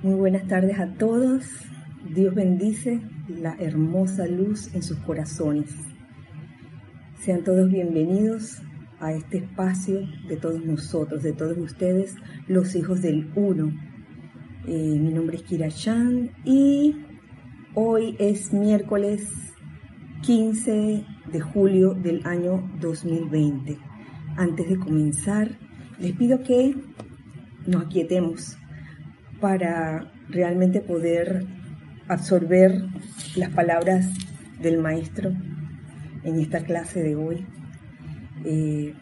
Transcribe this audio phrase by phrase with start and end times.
[0.00, 1.44] Muy buenas tardes a todos.
[2.14, 5.74] Dios bendice la hermosa luz en sus corazones.
[7.18, 8.62] Sean todos bienvenidos
[9.00, 12.14] a este espacio de todos nosotros, de todos ustedes,
[12.46, 13.72] los hijos del Uno.
[14.68, 16.94] Eh, mi nombre es Kira Chan y
[17.74, 19.28] hoy es miércoles
[20.22, 23.76] 15 de julio del año 2020.
[24.36, 25.58] Antes de comenzar,
[25.98, 26.76] les pido que
[27.66, 28.56] nos aquietemos
[29.40, 31.44] para realmente poder
[32.08, 32.84] absorber
[33.36, 34.06] las palabras
[34.60, 35.32] del maestro
[36.24, 37.46] en esta clase de hoy.
[38.44, 38.94] Eh,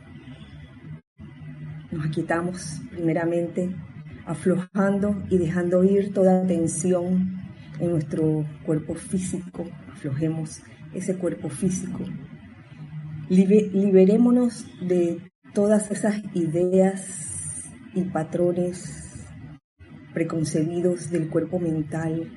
[1.90, 3.74] nos aquietamos primeramente
[4.26, 7.36] aflojando y dejando ir toda tensión
[7.78, 9.64] en nuestro cuerpo físico.
[9.92, 12.00] Aflojemos ese cuerpo físico.
[13.28, 15.18] liberémonos de
[15.52, 17.64] todas esas ideas
[17.94, 19.05] y patrones
[20.16, 22.32] preconcebidos del cuerpo mental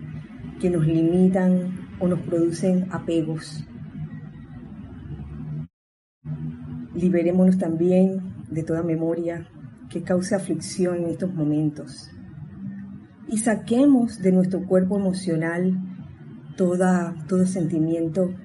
[0.60, 3.64] que nos limitan o nos producen apegos.
[6.94, 9.48] Liberémonos también de toda memoria
[9.90, 12.12] que cause aflicción en estos momentos.
[13.30, 15.80] Y saquemos de nuestro cuerpo emocional
[16.58, 18.36] toda, todo sentimiento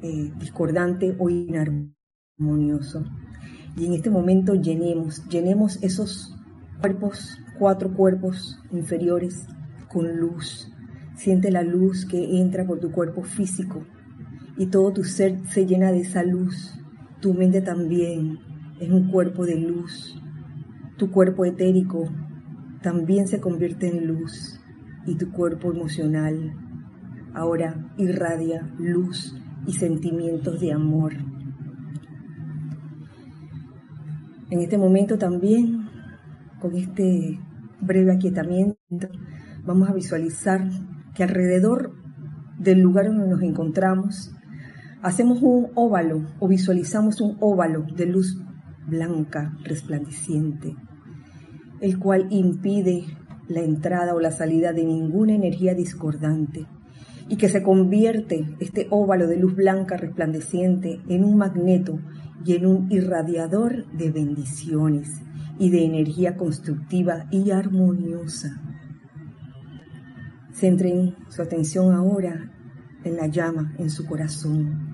[0.00, 3.04] eh, discordante o inarmonioso.
[3.76, 6.34] Y en este momento llenemos, llenemos esos
[6.80, 9.46] cuerpos cuatro cuerpos inferiores
[9.88, 10.72] con luz.
[11.16, 13.84] Siente la luz que entra por tu cuerpo físico
[14.56, 16.78] y todo tu ser se llena de esa luz.
[17.20, 18.38] Tu mente también
[18.80, 20.18] es un cuerpo de luz.
[20.96, 22.08] Tu cuerpo etérico
[22.82, 24.60] también se convierte en luz
[25.06, 26.54] y tu cuerpo emocional
[27.34, 31.14] ahora irradia luz y sentimientos de amor.
[34.50, 35.81] En este momento también
[36.62, 37.40] con este
[37.80, 39.08] breve aquietamiento,
[39.64, 40.70] vamos a visualizar
[41.12, 41.92] que alrededor
[42.56, 44.32] del lugar donde nos encontramos,
[45.02, 48.40] hacemos un óvalo o visualizamos un óvalo de luz
[48.86, 50.76] blanca resplandeciente,
[51.80, 53.06] el cual impide
[53.48, 56.68] la entrada o la salida de ninguna energía discordante
[57.28, 61.98] y que se convierte este óvalo de luz blanca resplandeciente en un magneto
[62.44, 65.22] y en un irradiador de bendiciones
[65.58, 68.60] y de energía constructiva y armoniosa.
[70.52, 72.50] Centren su atención ahora
[73.04, 74.92] en la llama en su corazón,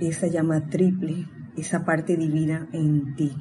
[0.00, 3.32] esa llama triple, esa parte divina en ti.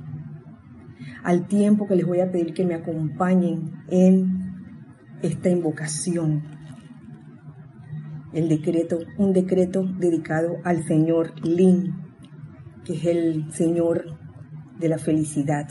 [1.23, 4.53] Al tiempo que les voy a pedir que me acompañen en
[5.21, 6.43] esta invocación,
[8.33, 11.95] el decreto, un decreto dedicado al Señor Lin,
[12.85, 14.17] que es el Señor
[14.81, 15.69] de la felicidad.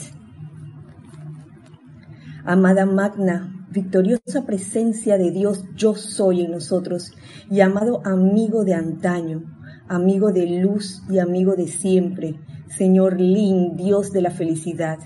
[2.44, 7.12] Amada magna, victoriosa presencia de Dios, yo soy en nosotros,
[7.50, 9.42] y amado amigo de antaño,
[9.88, 14.98] amigo de luz y amigo de siempre, Señor Lin, Dios de la felicidad.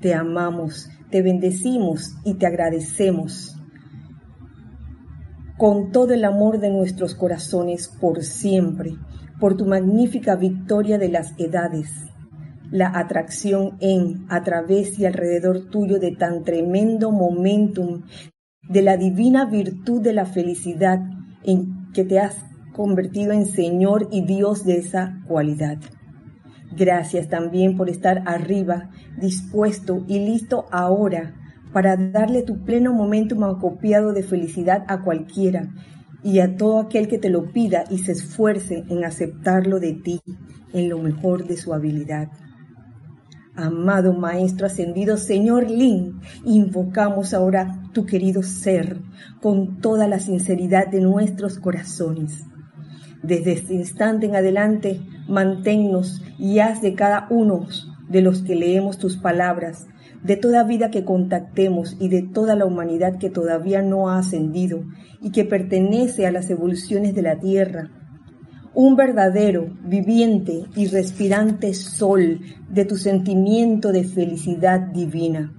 [0.00, 3.58] Te amamos, te bendecimos y te agradecemos
[5.58, 8.96] con todo el amor de nuestros corazones por siempre,
[9.38, 12.11] por tu magnífica victoria de las edades
[12.72, 18.02] la atracción en, a través y alrededor tuyo de tan tremendo momentum
[18.68, 20.98] de la divina virtud de la felicidad
[21.44, 22.36] en que te has
[22.72, 25.78] convertido en Señor y Dios de esa cualidad.
[26.74, 28.88] Gracias también por estar arriba,
[29.20, 31.34] dispuesto y listo ahora
[31.74, 35.68] para darle tu pleno momentum acopiado de felicidad a cualquiera
[36.22, 40.20] y a todo aquel que te lo pida y se esfuerce en aceptarlo de ti
[40.72, 42.28] en lo mejor de su habilidad.
[43.54, 48.98] Amado Maestro Ascendido, Señor Lin, invocamos ahora tu querido ser
[49.42, 52.46] con toda la sinceridad de nuestros corazones.
[53.22, 57.66] Desde este instante en adelante, manténnos y haz de cada uno
[58.08, 59.86] de los que leemos tus palabras,
[60.22, 64.82] de toda vida que contactemos y de toda la humanidad que todavía no ha ascendido
[65.20, 67.90] y que pertenece a las evoluciones de la Tierra,
[68.74, 72.40] un verdadero, viviente y respirante sol
[72.70, 75.52] de tu sentimiento de felicidad divina,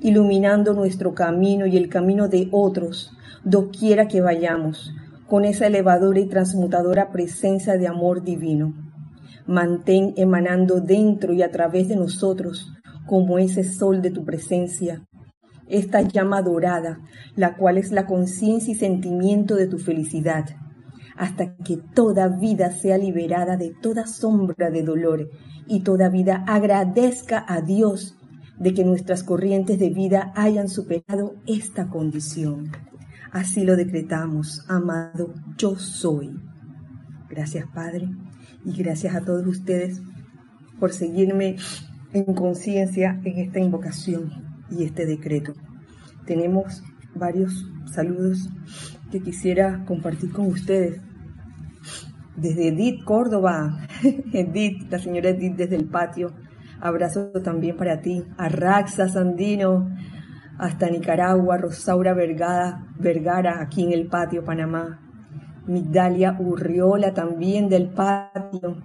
[0.00, 3.12] iluminando nuestro camino y el camino de otros,
[3.44, 4.94] doquiera que vayamos,
[5.26, 8.72] con esa elevadora y transmutadora presencia de amor divino.
[9.46, 12.72] Mantén emanando dentro y a través de nosotros,
[13.06, 15.06] como ese sol de tu presencia,
[15.68, 17.00] esta llama dorada,
[17.34, 20.46] la cual es la conciencia y sentimiento de tu felicidad
[21.16, 25.30] hasta que toda vida sea liberada de toda sombra de dolor
[25.66, 28.16] y toda vida agradezca a Dios
[28.58, 32.70] de que nuestras corrientes de vida hayan superado esta condición.
[33.32, 36.38] Así lo decretamos, amado, yo soy.
[37.28, 38.08] Gracias Padre
[38.64, 40.00] y gracias a todos ustedes
[40.78, 41.56] por seguirme
[42.12, 44.32] en conciencia en esta invocación
[44.70, 45.54] y este decreto.
[46.24, 46.82] Tenemos
[47.14, 48.48] varios saludos
[49.10, 51.00] que quisiera compartir con ustedes.
[52.36, 53.86] Desde Edith Córdoba,
[54.32, 56.32] Edith, la señora Edith desde el patio,
[56.80, 58.24] abrazo también para ti.
[58.36, 59.88] A Raxa Sandino,
[60.58, 65.00] hasta Nicaragua, Rosaura Vergara, Vergara, aquí en el patio Panamá.
[65.66, 68.76] Migdalia Urriola también del patio.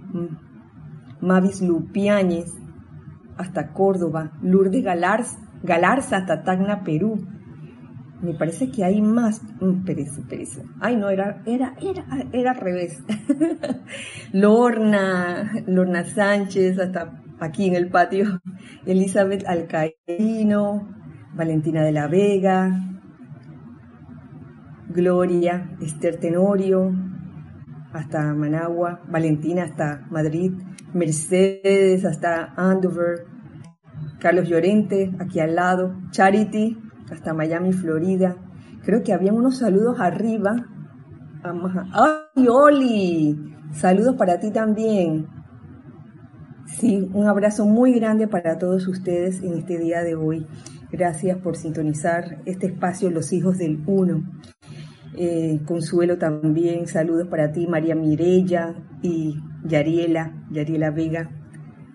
[1.21, 2.51] Mavis Lupiáñez,
[3.38, 4.31] hasta Córdoba.
[4.42, 7.19] Lourdes Galarza, Galarza hasta Tacna, Perú.
[8.21, 9.41] Me parece que hay más.
[9.85, 10.62] Pereza, pereza.
[10.79, 13.03] Ay, no, era, era, era, era al revés.
[14.31, 18.41] Lorna, Lorna Sánchez, hasta aquí en el patio.
[18.85, 20.88] Elizabeth Alcaíno,
[21.33, 22.91] Valentina de la Vega,
[24.89, 26.94] Gloria, Esther Tenorio,
[27.94, 30.53] hasta Managua, Valentina hasta Madrid,
[30.94, 33.25] Mercedes hasta Andover,
[34.19, 36.77] Carlos Llorente, aquí al lado, Charity,
[37.12, 38.36] hasta Miami, Florida.
[38.84, 40.66] Creo que habían unos saludos arriba.
[41.44, 43.56] ¡Ay, Oli!
[43.74, 45.28] Saludos para ti también.
[46.66, 50.48] Sí, un abrazo muy grande para todos ustedes en este día de hoy.
[50.92, 54.24] Gracias por sintonizar este espacio Los Hijos del Uno.
[55.16, 59.36] Eh, Consuelo también, saludos para ti, María Mirella y
[59.66, 61.30] Yariela, Yariela Vega,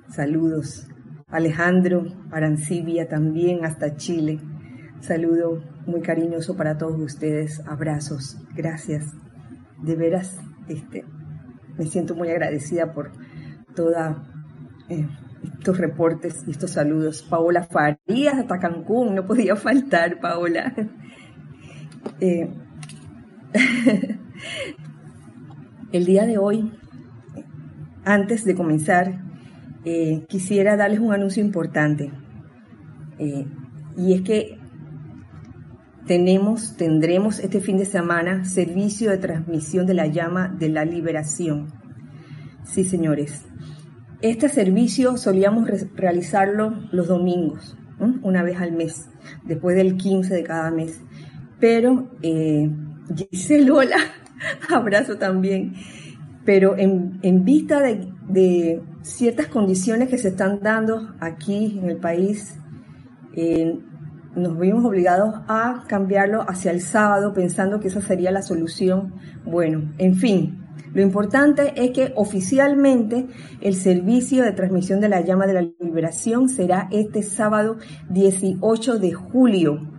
[0.08, 0.86] saludos.
[1.28, 4.38] Alejandro Arancibia también hasta Chile.
[5.00, 7.62] Saludo muy cariñoso para todos ustedes.
[7.66, 8.38] Abrazos.
[8.54, 9.12] Gracias.
[9.82, 10.38] De veras,
[10.68, 11.04] este,
[11.78, 13.12] me siento muy agradecida por
[13.74, 13.94] todos
[14.88, 15.06] eh,
[15.44, 17.22] estos reportes y estos saludos.
[17.22, 20.72] Paola Farías hasta Cancún, no podía faltar, Paola.
[22.20, 22.48] Eh,
[25.92, 26.72] el día de hoy,
[28.04, 29.20] antes de comenzar,
[29.84, 32.12] eh, quisiera darles un anuncio importante.
[33.18, 34.60] y es que
[36.06, 41.72] tenemos, tendremos este fin de semana servicio de transmisión de la llama de la liberación.
[42.64, 43.44] Sí, señores.
[44.22, 47.76] Este servicio solíamos realizarlo los domingos,
[48.22, 49.08] una vez al mes,
[49.44, 51.00] después del 15 de cada mes.
[51.60, 52.70] Pero eh,
[53.14, 53.70] Giselle,
[54.70, 55.74] abrazo también.
[56.44, 62.54] Pero en, vista de, de, ciertas condiciones que se están dando aquí en el país,
[64.36, 69.14] nos vimos obligados a cambiarlo hacia el sábado pensando que esa sería la solución.
[69.44, 73.26] Bueno, en fin, lo importante es que oficialmente
[73.60, 77.78] el servicio de transmisión de la llama de la liberación será este sábado
[78.10, 79.92] 18 de julio.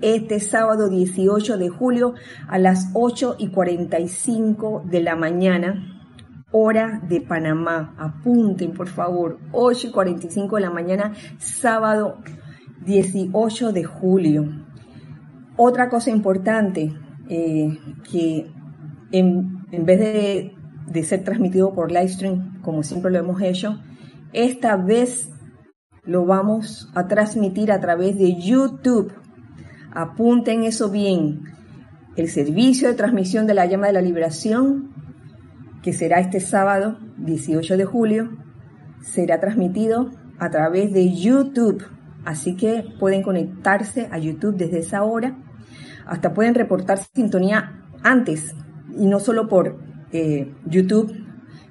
[0.00, 2.14] Este sábado 18 de julio
[2.48, 6.02] a las 8 y 45 de la mañana,
[6.50, 7.94] hora de Panamá.
[7.96, 12.18] Apunten, por favor, 8 y 45 de la mañana, sábado
[12.84, 14.64] 18 de julio.
[15.56, 16.92] Otra cosa importante,
[17.28, 17.78] eh,
[18.10, 18.50] que
[19.12, 20.54] en, vez de,
[20.88, 23.80] de, ser transmitido por livestream, como siempre lo hemos hecho,
[24.32, 25.30] esta vez
[26.02, 29.12] lo vamos a transmitir a través de YouTube.
[29.92, 31.44] Apunten eso bien.
[32.16, 34.92] El servicio de transmisión de la llama de la liberación,
[35.82, 38.30] que será este sábado 18 de julio,
[39.02, 41.84] será transmitido a través de YouTube.
[42.24, 45.36] Así que pueden conectarse a YouTube desde esa hora.
[46.06, 48.54] Hasta pueden reportar sintonía antes
[48.96, 49.78] y no solo por
[50.12, 51.12] eh, YouTube,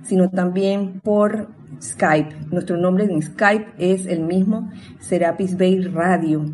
[0.03, 1.49] sino también por
[1.81, 2.47] Skype.
[2.51, 4.69] Nuestro nombre en Skype es el mismo,
[4.99, 6.45] Serapis Bay Radio.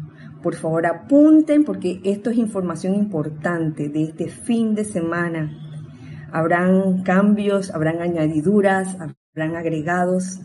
[0.41, 5.51] Por favor apunten porque esto es información importante de este fin de semana.
[6.31, 10.39] Habrán cambios, habrán añadiduras, habrán agregados.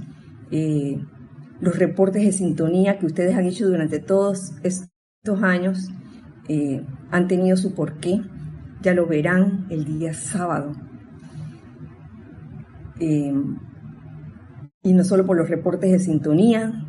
[0.50, 0.99] Eh,
[1.61, 5.90] los reportes de sintonía que ustedes han hecho durante todos estos años
[6.49, 8.20] eh, han tenido su porqué.
[8.82, 10.75] Ya lo verán el día sábado.
[13.00, 13.32] Eh,
[14.82, 16.84] y no solo por los reportes de sintonía,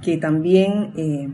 [0.00, 1.28] que también eh,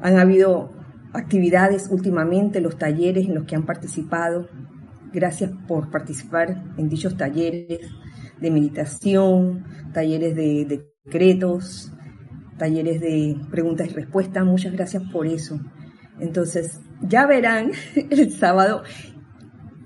[0.00, 0.72] han habido
[1.12, 4.48] actividades últimamente, los talleres en los que han participado.
[5.12, 7.90] Gracias por participar en dichos talleres
[8.40, 11.92] de meditación, talleres de decretos,
[12.58, 14.44] talleres de preguntas y respuestas.
[14.44, 15.60] Muchas gracias por eso.
[16.20, 17.72] Entonces, ya verán
[18.10, 18.82] el sábado,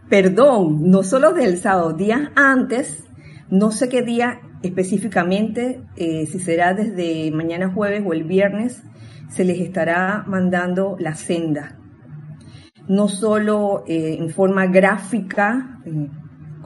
[0.08, 3.04] perdón, no solo del sábado, días antes,
[3.50, 8.82] no sé qué día específicamente, eh, si será desde mañana jueves o el viernes,
[9.28, 11.78] se les estará mandando la senda.
[12.88, 15.80] No solo eh, en forma gráfica,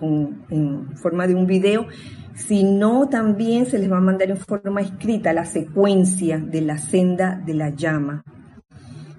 [0.02, 1.86] en forma de un video,
[2.34, 7.40] sino también se les va a mandar en forma escrita la secuencia de la senda
[7.44, 8.24] de la llama.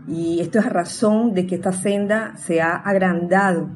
[0.08, 3.70] Y esto es a razón de que esta senda se ha agrandado.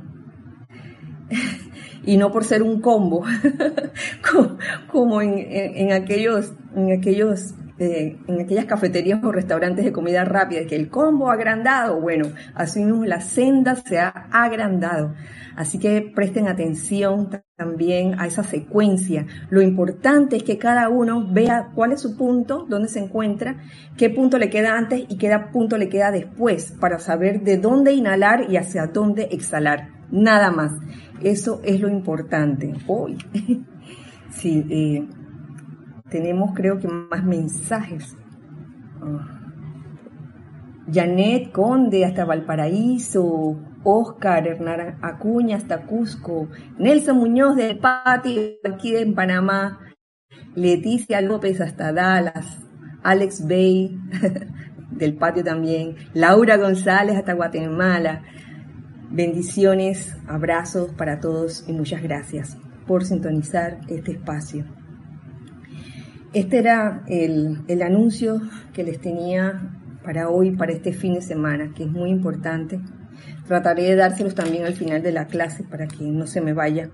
[2.05, 3.24] y no por ser un combo,
[4.91, 10.90] como, en, aquellos, en aquellos en aquellas cafeterías o restaurantes de comida rápida, que el
[10.90, 15.16] combo agrandado, bueno, así mismo la senda se ha agrandado.
[15.56, 19.26] Así que presten atención también a esa secuencia.
[19.50, 23.58] Lo importante es que cada uno vea cuál es su punto, dónde se encuentra,
[23.98, 27.94] qué punto le queda antes y qué punto le queda después, para saber de dónde
[27.94, 29.90] inhalar y hacia dónde exhalar.
[30.12, 30.74] Nada más.
[31.24, 32.74] Eso es lo importante.
[32.88, 33.18] Hoy.
[34.32, 35.21] sí, eh,
[36.12, 38.15] tenemos creo que más mensajes.
[39.01, 39.39] Ah.
[40.94, 49.15] Janet Conde hasta Valparaíso, Oscar Hernán Acuña hasta Cusco, Nelson Muñoz del Patio aquí en
[49.15, 49.80] Panamá,
[50.53, 52.60] Leticia López hasta Dallas,
[53.03, 53.98] Alex Bay
[54.91, 58.24] del Patio también, Laura González hasta Guatemala.
[59.10, 64.65] Bendiciones, abrazos para todos y muchas gracias por sintonizar este espacio.
[66.34, 68.42] Este era el, anuncio
[68.74, 69.70] que les tenía
[70.04, 72.80] para hoy, para este fin de semana, que es muy importante.
[73.48, 76.90] Trataré de dárselos también al final de la clase para que no se me vaya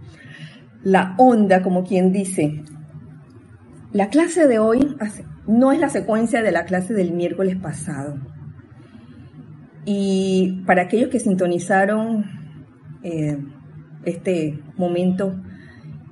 [0.83, 2.63] la onda, como quien dice.
[3.93, 4.95] La clase de hoy
[5.45, 8.17] no es la secuencia de la clase del miércoles pasado.
[9.85, 12.25] Y para aquellos que sintonizaron
[13.03, 13.37] eh,
[14.03, 15.39] este momento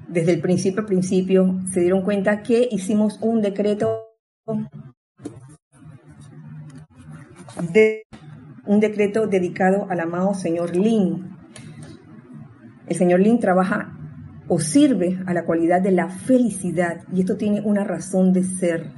[0.08, 4.02] desde el principio principio, se dieron cuenta que hicimos un decreto
[7.74, 8.04] de
[8.66, 11.36] un decreto dedicado al amado señor Lin.
[12.88, 13.98] El señor Lin trabaja
[14.48, 18.92] o sirve a la cualidad de la felicidad y esto tiene una razón de ser.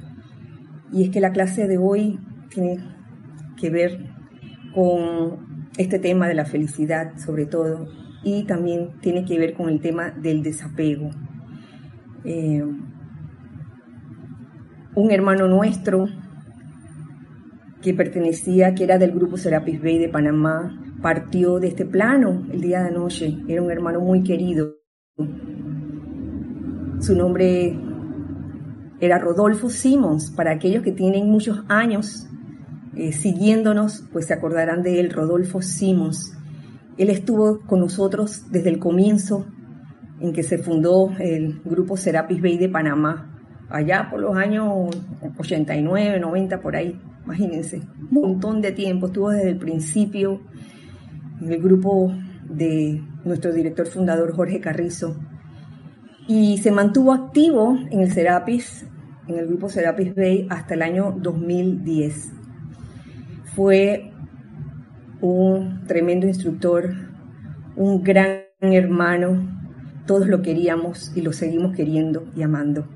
[0.92, 2.18] Y es que la clase de hoy
[2.50, 2.78] tiene
[3.58, 4.10] que ver
[4.74, 7.88] con este tema de la felicidad, sobre todo,
[8.22, 11.10] y también tiene que ver con el tema del desapego.
[12.24, 12.64] Eh,
[14.94, 16.08] un hermano nuestro
[17.82, 22.60] que pertenecía, que era del grupo Serapis Bay de Panamá, partió de este plano el
[22.60, 23.38] día de anoche.
[23.46, 24.74] Era un hermano muy querido.
[27.00, 27.78] Su nombre
[29.00, 30.30] era Rodolfo Simons.
[30.30, 32.26] Para aquellos que tienen muchos años
[32.96, 36.37] eh, siguiéndonos, pues se acordarán de él, Rodolfo Simons.
[36.98, 39.46] Él estuvo con nosotros desde el comienzo
[40.20, 43.38] en que se fundó el grupo Serapis Bay de Panamá,
[43.70, 44.90] allá por los años
[45.38, 50.40] 89, 90, por ahí, imagínense, un montón de tiempo, estuvo desde el principio
[51.40, 52.12] en el grupo
[52.48, 55.16] de nuestro director fundador Jorge Carrizo
[56.26, 58.86] y se mantuvo activo en el Serapis,
[59.28, 62.32] en el grupo Serapis Bay hasta el año 2010.
[63.54, 64.12] Fue
[65.20, 66.94] un tremendo instructor,
[67.76, 69.58] un gran hermano,
[70.06, 72.88] todos lo queríamos y lo seguimos queriendo y amando,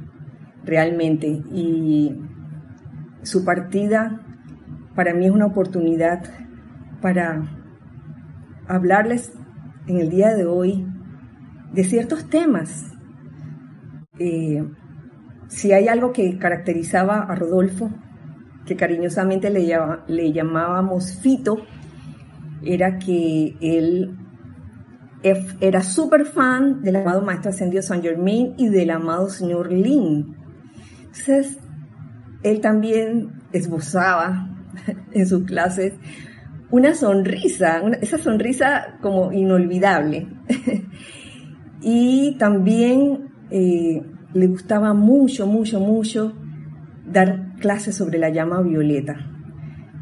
[0.64, 1.28] realmente.
[1.28, 2.16] Y
[3.22, 4.20] su partida
[4.94, 6.24] para mí es una oportunidad
[7.00, 7.48] para
[8.66, 9.32] hablarles
[9.86, 10.86] en el día de hoy
[11.72, 12.92] de ciertos temas.
[14.18, 14.64] Eh,
[15.48, 17.90] si hay algo que caracterizaba a Rodolfo,
[18.64, 19.76] que cariñosamente le,
[20.06, 21.58] le llamábamos Fito,
[22.64, 24.16] era que él
[25.60, 30.34] era súper fan del amado Maestro Ascendido San Germain y del amado Señor Lin.
[31.00, 31.58] Entonces,
[32.42, 34.48] él también esbozaba
[35.12, 35.94] en sus clases
[36.70, 40.26] una sonrisa, esa sonrisa como inolvidable.
[41.82, 44.02] y también eh,
[44.32, 46.32] le gustaba mucho, mucho, mucho
[47.06, 49.16] dar clases sobre la llama violeta.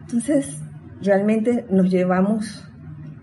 [0.02, 0.60] Entonces,
[1.02, 2.66] realmente nos llevamos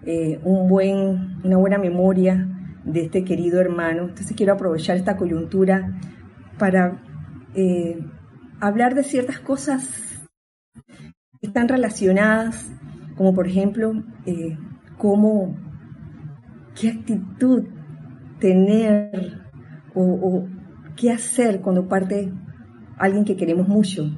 [0.05, 2.47] eh, un buen, una buena memoria
[2.83, 4.03] de este querido hermano.
[4.03, 5.99] Entonces quiero aprovechar esta coyuntura
[6.57, 7.01] para
[7.55, 7.99] eh,
[8.59, 10.23] hablar de ciertas cosas
[11.41, 12.71] que están relacionadas,
[13.15, 14.57] como por ejemplo, eh,
[14.97, 15.55] cómo,
[16.79, 17.65] qué actitud
[18.39, 19.41] tener
[19.93, 20.47] o, o
[20.95, 22.31] qué hacer cuando parte
[22.97, 24.11] alguien que queremos mucho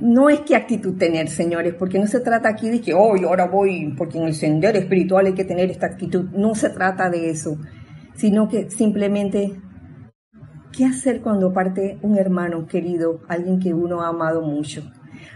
[0.00, 3.46] no es qué actitud tener, señores, porque no se trata aquí de que, hoy ahora
[3.46, 6.30] voy, porque en el sendero espiritual hay que tener esta actitud.
[6.32, 7.58] No se trata de eso,
[8.14, 9.60] sino que simplemente
[10.72, 14.82] ¿Qué hacer cuando parte un hermano querido, alguien que uno ha amado mucho?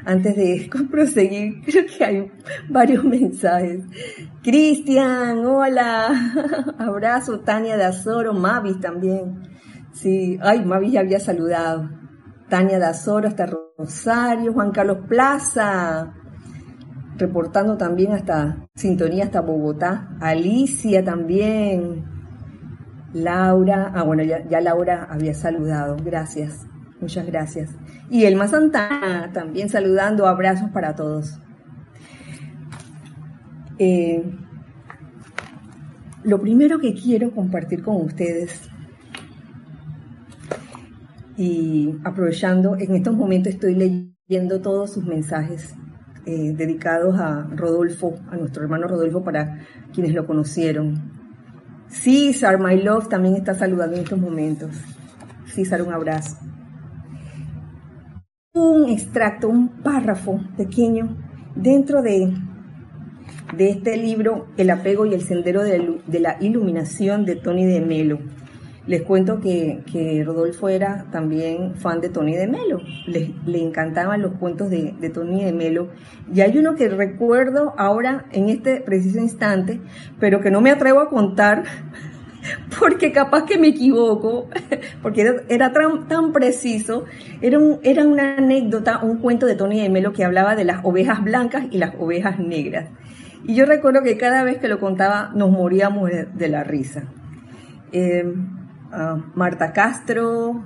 [0.05, 2.33] Antes de proseguir, creo que hay
[2.69, 3.85] varios mensajes.
[4.43, 6.11] Cristian, hola,
[6.79, 9.43] abrazo, Tania de Azoro, Mavis también.
[9.93, 11.91] Sí, ay, Mavis ya había saludado.
[12.53, 13.47] Tania de Azoro hasta
[13.79, 16.13] Rosario, Juan Carlos Plaza,
[17.17, 20.19] reportando también hasta sintonía hasta Bogotá.
[20.21, 22.05] Alicia también.
[23.15, 26.67] Laura, ah bueno, ya, Laura había saludado, gracias,
[27.01, 27.71] muchas gracias.
[28.11, 31.41] Y Elma Santana también saludando, abrazos para todos.
[33.79, 34.31] Eh,
[36.23, 38.69] lo primero que quiero compartir con ustedes
[41.43, 45.75] y aprovechando, en estos momentos estoy leyendo todos sus mensajes
[46.25, 49.59] eh, dedicados a Rodolfo, a nuestro hermano Rodolfo, para
[49.93, 51.11] quienes lo conocieron.
[51.89, 54.71] César, my love, también está saludando en estos momentos.
[55.47, 56.39] César, un abrazo.
[58.55, 61.17] Un extracto, un párrafo pequeño
[61.57, 62.33] dentro de,
[63.57, 67.81] de este libro, El apego y el sendero de, de la iluminación de Tony de
[67.81, 68.21] Melo
[68.87, 74.33] les cuento que, Rodolfo era también fan de Tony de Melo, le, le encantaban los
[74.33, 75.89] cuentos de, de, Tony de Melo.
[76.35, 79.81] Y hay uno que recuerdo ahora en este preciso instante,
[80.19, 81.65] pero que no me atrevo a contar
[82.79, 84.49] porque capaz que me equivoco,
[85.03, 87.05] porque era, tan, preciso.
[87.41, 90.85] Era, un, era una anécdota, un cuento de Tony de Melo que hablaba de las
[90.85, 92.91] ovejas blancas y las ovejas negras.
[93.45, 97.05] Y yo recuerdo que cada vez que lo contaba nos moríamos de, la risa.
[97.91, 98.25] Eh,
[99.35, 100.63] Marta Castro,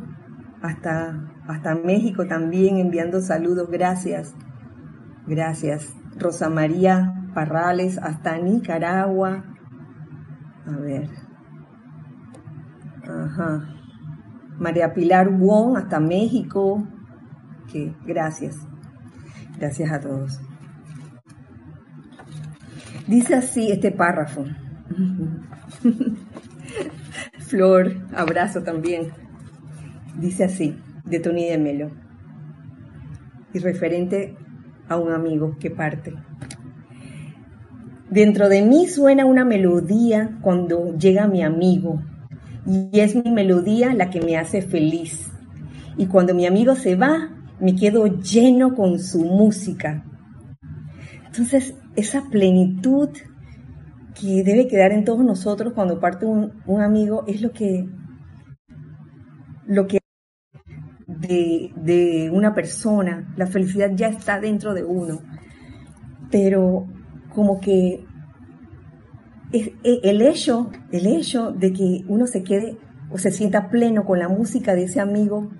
[0.61, 4.35] hasta, hasta México también enviando saludos, gracias,
[5.27, 5.95] gracias.
[6.19, 9.45] Rosa María Parrales, hasta Nicaragua.
[10.67, 11.09] A ver.
[13.05, 13.69] Ajá.
[14.59, 16.83] María Pilar Wong, hasta México.
[17.71, 18.57] Que gracias.
[19.59, 20.41] Gracias a todos.
[23.07, 24.45] Dice así este párrafo.
[27.47, 29.13] Flor, abrazo también.
[30.19, 31.91] Dice así, de Tony de Melo.
[33.55, 34.37] Y referente
[34.89, 36.13] a un amigo que parte.
[38.11, 42.03] Dentro de mí suena una melodía cuando llega mi amigo.
[42.67, 45.31] Y es mi melodía la que me hace feliz.
[45.97, 47.31] Y cuando mi amigo se va,
[47.61, 50.05] me quedo lleno con su música.
[51.27, 53.11] Entonces, esa plenitud
[54.19, 57.87] que debe quedar en todos nosotros cuando parte un, amigo es lo que,
[59.67, 59.99] lo que
[61.07, 65.21] de, de, una persona, la felicidad ya está dentro de uno,
[66.31, 66.87] pero
[67.35, 68.05] como que
[69.53, 72.79] es, e, el hecho, el hecho de que uno se quede
[73.11, 75.51] o se sienta pleno con la música de ese amigo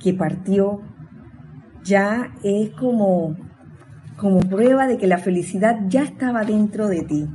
[0.00, 0.80] que partió,
[1.84, 3.36] ya es como,
[4.16, 7.28] como prueba de que la felicidad ya estaba dentro de ti.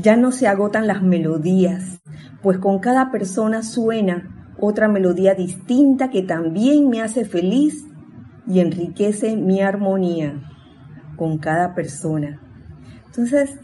[0.00, 2.00] Ya no se agotan las melodías,
[2.42, 7.86] pues con cada persona suena otra melodía distinta que también me hace feliz
[8.46, 10.40] y enriquece mi armonía
[11.16, 12.40] con cada persona.
[13.06, 13.58] Entonces,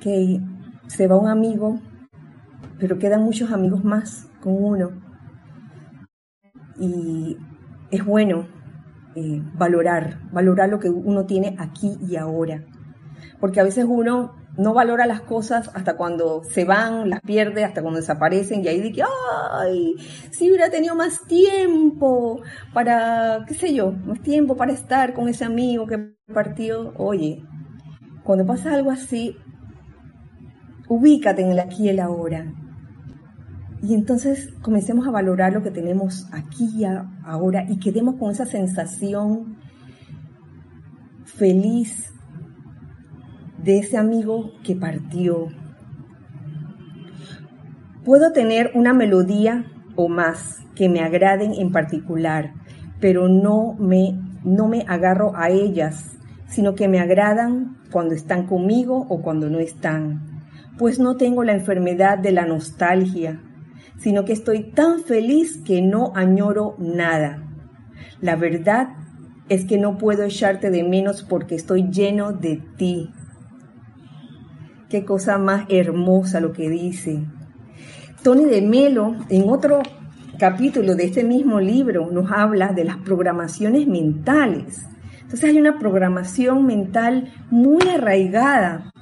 [0.00, 0.40] que
[0.86, 1.80] se va un amigo,
[2.78, 4.90] pero quedan muchos amigos más con uno.
[6.78, 7.36] Y
[7.90, 8.46] es bueno
[9.14, 12.64] eh, valorar, valorar lo que uno tiene aquí y ahora.
[13.40, 17.82] Porque a veces uno no valora las cosas hasta cuando se van, las pierde, hasta
[17.82, 19.02] cuando desaparecen y ahí dice,
[19.52, 19.94] ay,
[20.30, 22.40] si hubiera tenido más tiempo
[22.72, 26.94] para, qué sé yo, más tiempo para estar con ese amigo que partió.
[26.96, 27.42] Oye,
[28.24, 29.36] cuando pasa algo así,
[30.88, 32.52] ubícate en el aquí y el ahora.
[33.82, 36.84] Y entonces comencemos a valorar lo que tenemos aquí y
[37.24, 39.58] ahora y quedemos con esa sensación
[41.24, 42.10] feliz
[43.66, 45.48] de ese amigo que partió.
[48.04, 52.52] Puedo tener una melodía o más que me agraden en particular,
[53.00, 59.04] pero no me, no me agarro a ellas, sino que me agradan cuando están conmigo
[59.08, 60.44] o cuando no están.
[60.78, 63.42] Pues no tengo la enfermedad de la nostalgia,
[63.98, 67.42] sino que estoy tan feliz que no añoro nada.
[68.20, 68.90] La verdad
[69.48, 73.10] es que no puedo echarte de menos porque estoy lleno de ti.
[74.88, 77.24] Qué cosa más hermosa lo que dice.
[78.22, 79.82] Tony de Melo, en otro
[80.38, 84.86] capítulo de este mismo libro, nos habla de las programaciones mentales.
[85.22, 88.92] Entonces hay una programación mental muy arraigada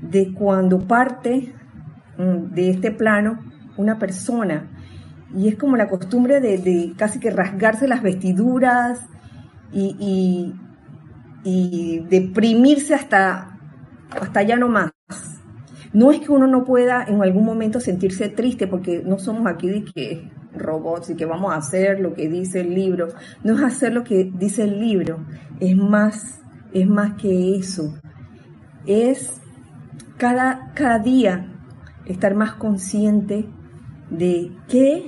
[0.00, 1.52] de cuando parte
[2.16, 3.40] mm, de este plano
[3.76, 4.70] una persona
[5.36, 9.00] y es como la costumbre de, casi que rasgarse las vestiduras
[9.72, 10.54] y,
[12.08, 13.58] deprimirse hasta,
[14.10, 14.93] hasta ya no más.
[15.94, 19.68] No es que uno no pueda en algún momento sentirse triste, porque no somos aquí
[19.68, 23.08] de que robots y que vamos a hacer lo que dice el libro.
[23.44, 25.24] No es hacer lo que dice el libro,
[25.60, 26.40] es más,
[26.72, 27.94] es más que eso.
[28.86, 29.40] Es
[30.18, 31.50] cada, cada día
[32.06, 33.48] estar más consciente
[34.10, 35.06] de qué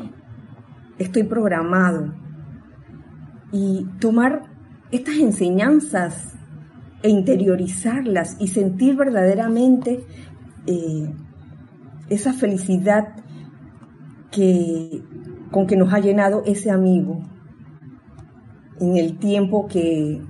[0.98, 2.14] estoy programado
[3.52, 4.44] y tomar
[4.90, 6.34] estas enseñanzas
[7.02, 10.06] e interiorizarlas y sentir verdaderamente
[10.66, 11.12] eh,
[12.08, 13.14] esa felicidad
[14.30, 15.02] que,
[15.50, 17.22] con que nos ha llenado ese amigo
[18.80, 20.22] en el tiempo que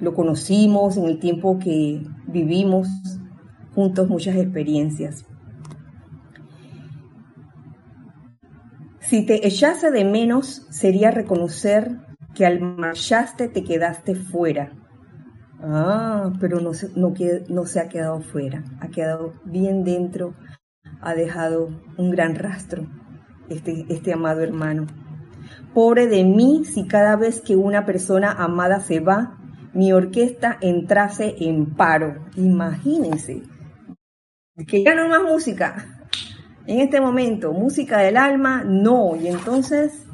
[0.00, 2.88] lo conocimos, en el tiempo que vivimos
[3.74, 5.24] juntos muchas experiencias.
[9.00, 11.98] Si te echase de menos, sería reconocer
[12.34, 14.72] que al marchaste te quedaste fuera.
[15.66, 20.34] Ah, pero no se, no, se ha quedado fuera, ha quedado bien dentro,
[21.00, 22.86] ha dejado un gran rastro
[23.48, 24.86] este, este amado hermano.
[25.72, 29.38] Pobre de mí si cada vez que una persona amada se va,
[29.72, 32.26] mi orquesta entrase en paro.
[32.36, 33.42] Imagínense,
[34.66, 36.06] que ya no más música,
[36.66, 39.16] en este momento, música del alma, no.
[39.16, 40.04] Y entonces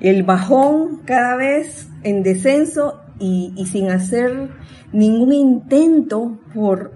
[0.00, 4.50] el bajón cada vez en descenso y, sin hacer
[4.92, 6.92] ningún intento por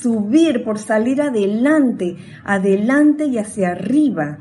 [0.00, 4.38] subir, por salir adelante, adelante y hacia arriba.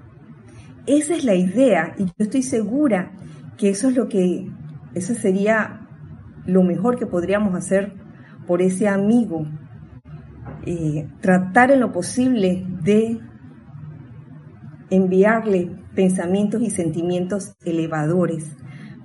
[0.87, 3.11] Esa es la idea y yo estoy segura
[3.57, 4.49] que eso es lo que,
[4.95, 5.87] eso sería
[6.45, 7.93] lo mejor que podríamos hacer
[8.47, 9.45] por ese amigo
[10.65, 13.19] eh, tratar en lo posible de
[14.89, 18.55] enviarle pensamientos y sentimientos elevadores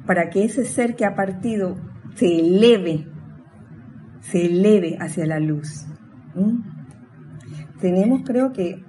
[0.07, 1.77] para que ese ser que ha partido
[2.15, 3.07] se eleve,
[4.21, 5.87] se eleve hacia la luz.
[7.81, 8.85] Tenemos creo que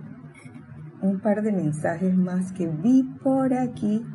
[1.01, 4.05] un par de mensajes más que vi por aquí.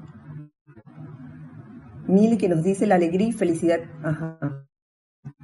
[2.06, 3.80] Mili que nos dice la alegría y felicidad.
[4.02, 4.38] Ajá.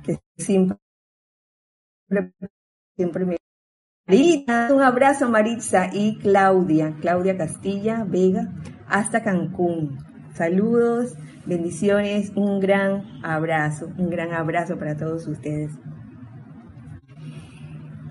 [0.03, 0.79] Que siempre
[2.97, 3.37] Siempre me...
[4.09, 8.55] Un abrazo Maritza y Claudia, Claudia Castilla Vega,
[8.89, 9.99] hasta Cancún.
[10.35, 11.15] Saludos,
[11.49, 15.73] bendiciones, un gran abrazo, un gran abrazo para todos ustedes.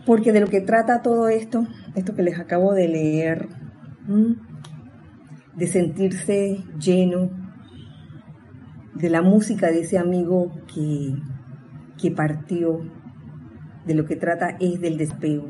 [0.05, 3.47] Porque de lo que trata todo esto, esto que les acabo de leer,
[5.55, 7.29] de sentirse lleno
[8.95, 11.13] de la música de ese amigo que,
[12.01, 12.79] que partió,
[13.85, 15.47] de lo que trata es del desapego.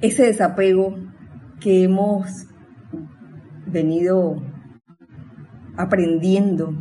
[0.00, 0.96] Ese desapego
[1.60, 2.49] que hemos
[3.70, 4.42] venido
[5.76, 6.74] aprendiendo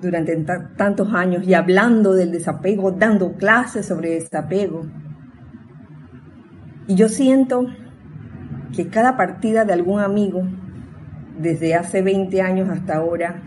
[0.00, 0.36] durante
[0.76, 4.86] tantos años y hablando del desapego, dando clases sobre desapego.
[6.86, 7.66] Y yo siento
[8.74, 10.42] que cada partida de algún amigo,
[11.38, 13.42] desde hace 20 años hasta ahora,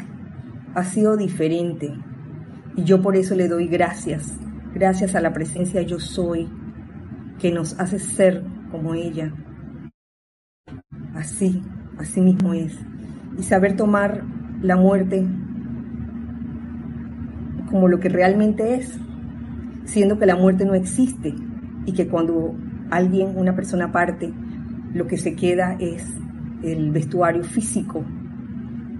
[0.73, 1.93] ha sido diferente.
[2.75, 4.37] Y yo por eso le doy gracias,
[4.73, 6.49] gracias a la presencia yo soy,
[7.39, 9.33] que nos hace ser como ella.
[11.15, 11.61] Así,
[11.99, 12.75] así mismo es.
[13.37, 14.23] Y saber tomar
[14.61, 15.25] la muerte
[17.69, 18.97] como lo que realmente es,
[19.85, 21.35] siendo que la muerte no existe
[21.85, 22.55] y que cuando
[22.89, 24.33] alguien, una persona parte,
[24.93, 26.03] lo que se queda es
[26.63, 28.03] el vestuario físico,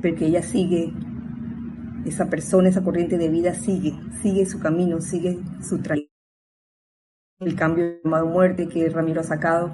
[0.01, 0.93] pero que ella sigue
[2.05, 6.09] esa persona, esa corriente de vida sigue, sigue su camino, sigue su trayectoria.
[7.39, 9.73] El cambio llamado muerte que Ramiro ha sacado,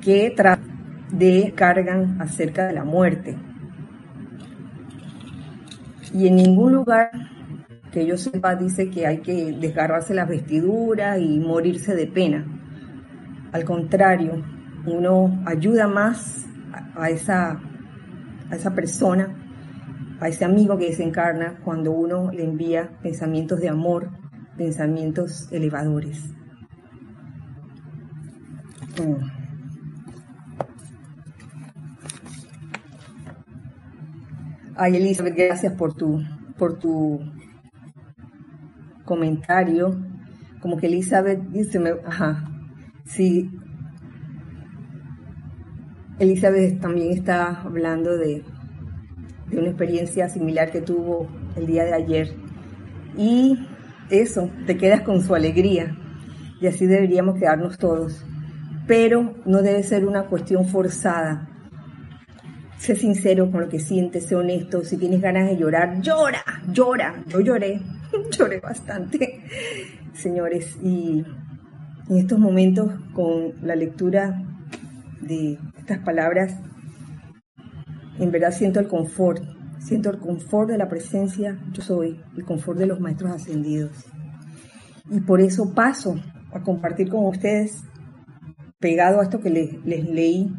[0.00, 0.69] que trata
[1.12, 3.36] de cargan acerca de la muerte.
[6.12, 7.10] Y en ningún lugar
[7.92, 12.44] que yo sepa dice que hay que desgarrarse las vestiduras y morirse de pena.
[13.52, 14.44] Al contrario,
[14.86, 16.46] uno ayuda más
[16.94, 17.60] a esa,
[18.50, 19.40] a esa persona
[20.20, 24.10] a ese amigo que desencarna cuando uno le envía pensamientos de amor,
[24.56, 26.22] pensamientos elevadores.
[29.02, 29.39] Mm.
[34.76, 36.22] Ay, Elizabeth, gracias por tu,
[36.56, 37.20] por tu
[39.04, 39.98] comentario.
[40.60, 42.48] Como que Elizabeth dice, ajá,
[43.04, 43.50] sí.
[46.18, 48.44] Elizabeth también está hablando de
[49.50, 52.32] de una experiencia similar que tuvo el día de ayer.
[53.16, 53.58] Y
[54.08, 55.96] eso, te quedas con su alegría.
[56.60, 58.24] Y así deberíamos quedarnos todos.
[58.86, 61.48] pero no debe ser una cuestión forzada.
[62.80, 64.82] Sé sincero con lo que sientes, sé honesto.
[64.84, 67.22] Si tienes ganas de llorar, llora, llora.
[67.28, 67.78] Yo lloré,
[68.30, 69.42] lloré bastante,
[70.14, 70.78] señores.
[70.82, 71.22] Y
[72.08, 74.42] en estos momentos, con la lectura
[75.20, 76.54] de estas palabras,
[78.18, 79.42] en verdad siento el confort,
[79.78, 84.06] siento el confort de la presencia, yo soy, el confort de los maestros ascendidos.
[85.10, 86.18] Y por eso paso
[86.50, 87.84] a compartir con ustedes,
[88.78, 90.50] pegado a esto que les, leí,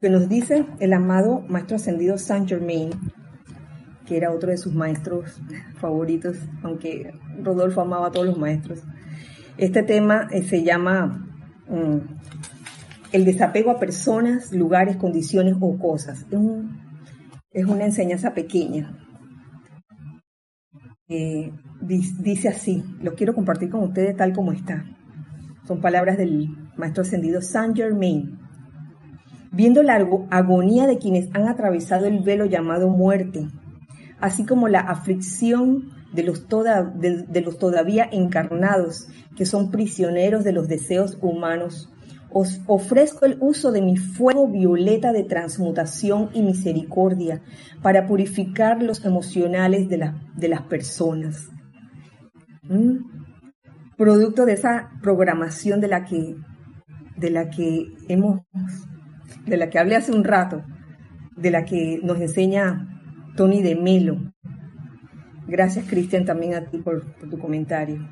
[0.00, 2.90] que nos dice el amado maestro ascendido Saint Germain,
[4.06, 5.40] que era otro de sus maestros
[5.80, 8.82] favoritos, aunque Rodolfo amaba a todos los maestros.
[9.58, 11.26] Este tema eh, se llama
[11.68, 11.98] mm,
[13.12, 16.26] el desapego a personas, lugares, condiciones o cosas.
[17.50, 18.96] Es, una enseñanza pequeña.
[21.08, 24.84] Eh, dice así, lo quiero compartir con ustedes tal como está.
[25.66, 28.38] Son palabras del maestro ascendido Saint Germain.
[29.50, 33.48] Viendo la agonía de quienes han atravesado el velo llamado muerte,
[34.20, 36.46] así como la aflicción de los,
[37.58, 41.92] todavía encarnados, que son prisioneros de los deseos humanos,
[42.30, 47.40] os ofrezco el uso de mi fuego violeta de transmutación y misericordia
[47.82, 51.48] para purificar los emocionales de, de las personas.
[52.64, 52.98] ¿Mm?
[53.96, 56.36] Producto de esa programación de la que,
[57.16, 58.42] de la que hemos,
[59.48, 60.62] de la que hablé hace un rato,
[61.36, 63.00] de la que nos enseña
[63.36, 64.32] Tony de Melo.
[65.46, 68.06] Gracias, Cristian, también a ti por tu comentario.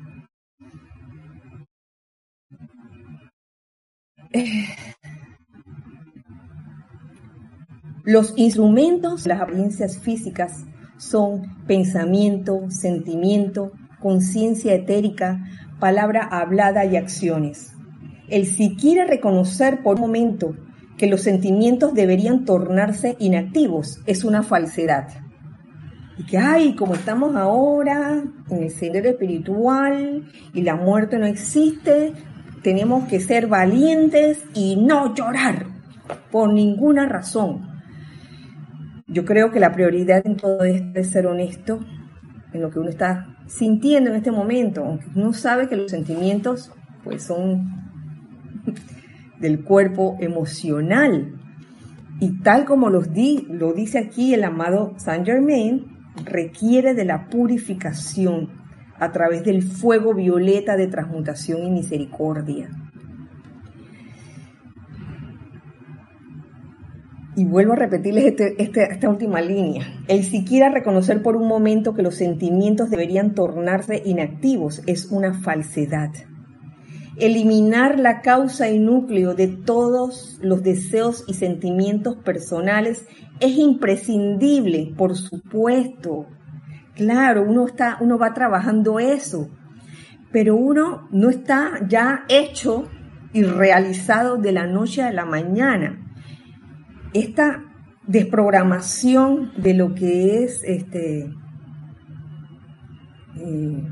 [8.03, 10.65] Los instrumentos, las apariencias físicas,
[10.97, 15.45] son pensamiento, sentimiento, conciencia etérica,
[15.79, 17.73] palabra hablada y acciones.
[18.29, 20.55] El si quiere reconocer por un momento
[20.97, 25.07] que los sentimientos deberían tornarse inactivos es una falsedad.
[26.17, 32.13] Y que, ay, como estamos ahora en el sendero espiritual y la muerte no existe,
[32.63, 35.67] tenemos que ser valientes y no llorar
[36.31, 37.67] por ninguna razón.
[39.07, 41.79] Yo creo que la prioridad en todo esto es ser honesto
[42.51, 46.71] en lo que uno está sintiendo en este momento, aunque uno sabe que los sentimientos
[47.03, 47.77] pues son
[49.39, 51.33] del cuerpo emocional.
[52.19, 55.85] Y tal como los di, lo dice aquí el amado Saint Germain,
[56.25, 58.49] requiere de la purificación
[58.99, 62.69] a través del fuego violeta de transmutación y misericordia.
[67.35, 69.85] Y vuelvo a repetirles este, este, esta última línea.
[70.07, 76.09] El siquiera reconocer por un momento que los sentimientos deberían tornarse inactivos es una falsedad.
[77.19, 83.07] Eliminar la causa y núcleo de todos los deseos y sentimientos personales
[83.39, 86.27] es imprescindible, por supuesto,
[86.97, 89.51] Claro, uno está, uno va trabajando eso,
[90.31, 92.85] pero uno no está ya hecho
[93.33, 95.99] y realizado de la noche a la mañana.
[97.13, 97.63] Esta
[98.07, 101.31] desprogramación de lo que es este
[103.35, 103.91] eh,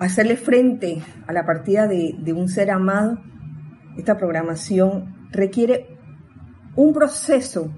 [0.00, 3.20] hacerle frente a la partida de, un ser amado,
[3.96, 5.98] esta programación requiere
[6.74, 7.70] un proceso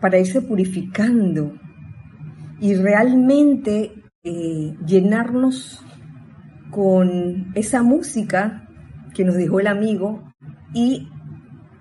[0.00, 1.54] para irse purificando
[2.60, 5.84] y realmente eh, llenarnos
[6.70, 8.68] con esa música
[9.14, 10.30] que nos dejó el amigo
[10.74, 11.08] y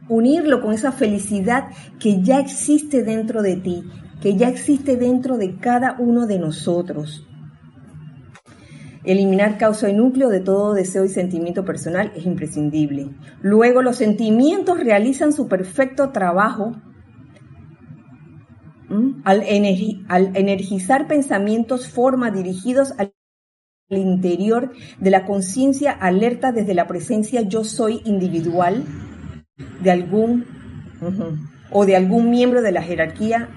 [0.07, 1.67] unirlo con esa felicidad
[1.99, 3.83] que ya existe dentro de ti,
[4.21, 7.28] que ya existe dentro de cada uno de nosotros.
[9.03, 13.09] Eliminar causa y núcleo de todo deseo y sentimiento personal es imprescindible.
[13.41, 16.75] Luego los sentimientos realizan su perfecto trabajo
[19.23, 23.13] al, energizar pensamientos, forma dirigidos al
[23.89, 28.83] interior de la conciencia alerta desde la presencia yo soy individual
[29.81, 30.45] de algún
[31.71, 33.49] o de algún miembro de la jerarquía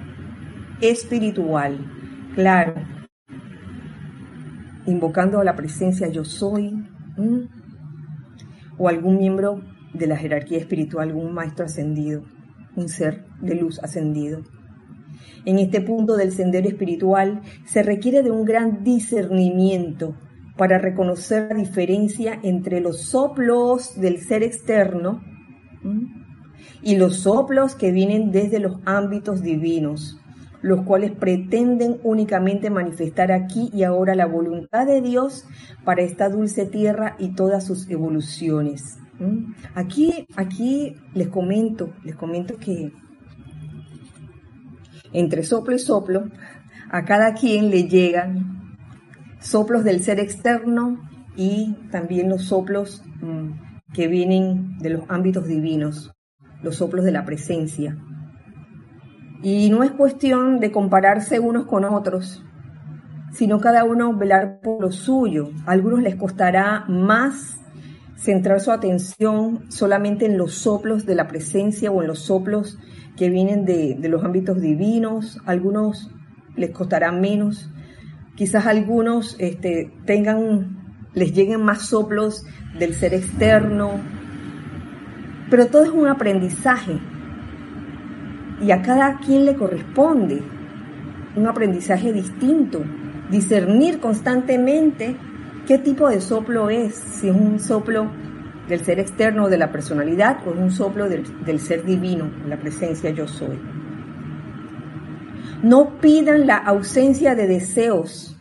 [0.80, 1.78] espiritual.
[2.34, 2.74] Claro,
[4.86, 6.74] invocando a la presencia yo soy,
[8.78, 12.24] o algún miembro de la jerarquía espiritual, algún maestro ascendido,
[12.76, 14.42] un ser de luz ascendido.
[15.44, 20.16] En este punto del sendero espiritual se requiere de un gran discernimiento
[20.56, 25.20] para reconocer la diferencia entre los soplos del ser externo
[26.82, 30.20] y los soplos que vienen desde los ámbitos divinos,
[30.62, 35.44] los cuales pretenden únicamente manifestar aquí y ahora la voluntad de Dios
[35.84, 38.98] para esta dulce tierra y todas sus evoluciones.
[39.74, 42.92] Aquí, aquí les comento, les comento que
[45.12, 46.24] entre soplo y soplo,
[46.90, 48.76] a cada quien le llegan
[49.40, 51.00] soplos del ser externo
[51.36, 53.02] y también los soplos
[53.92, 56.12] que vienen de los ámbitos divinos,
[56.62, 57.98] los soplos de la presencia.
[59.42, 62.44] Y no es cuestión de compararse unos con otros,
[63.32, 65.50] sino cada uno velar por lo suyo.
[65.66, 67.58] A algunos les costará más
[68.16, 72.78] centrar su atención solamente en los soplos de la presencia o en los soplos
[73.16, 76.10] que vienen de, los ámbitos divinos, algunos
[76.54, 77.68] les costará menos,
[78.36, 80.78] quizás algunos este, tengan,
[81.14, 82.44] les lleguen más soplos
[82.78, 84.00] del ser externo,
[85.50, 87.00] pero todo es un aprendizaje
[88.62, 90.42] y a cada quien le corresponde
[91.34, 92.82] un aprendizaje distinto,
[93.30, 95.16] discernir constantemente
[95.66, 98.10] qué tipo de soplo es, si es un soplo
[98.68, 103.10] del ser externo de la personalidad o es un soplo del, ser divino, la presencia
[103.10, 103.58] yo soy.
[105.62, 108.36] No pidan la ausencia de deseos.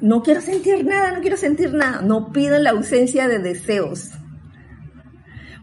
[0.00, 2.00] No quiero sentir nada, no quiero sentir nada.
[2.00, 4.12] No pidan la ausencia de deseos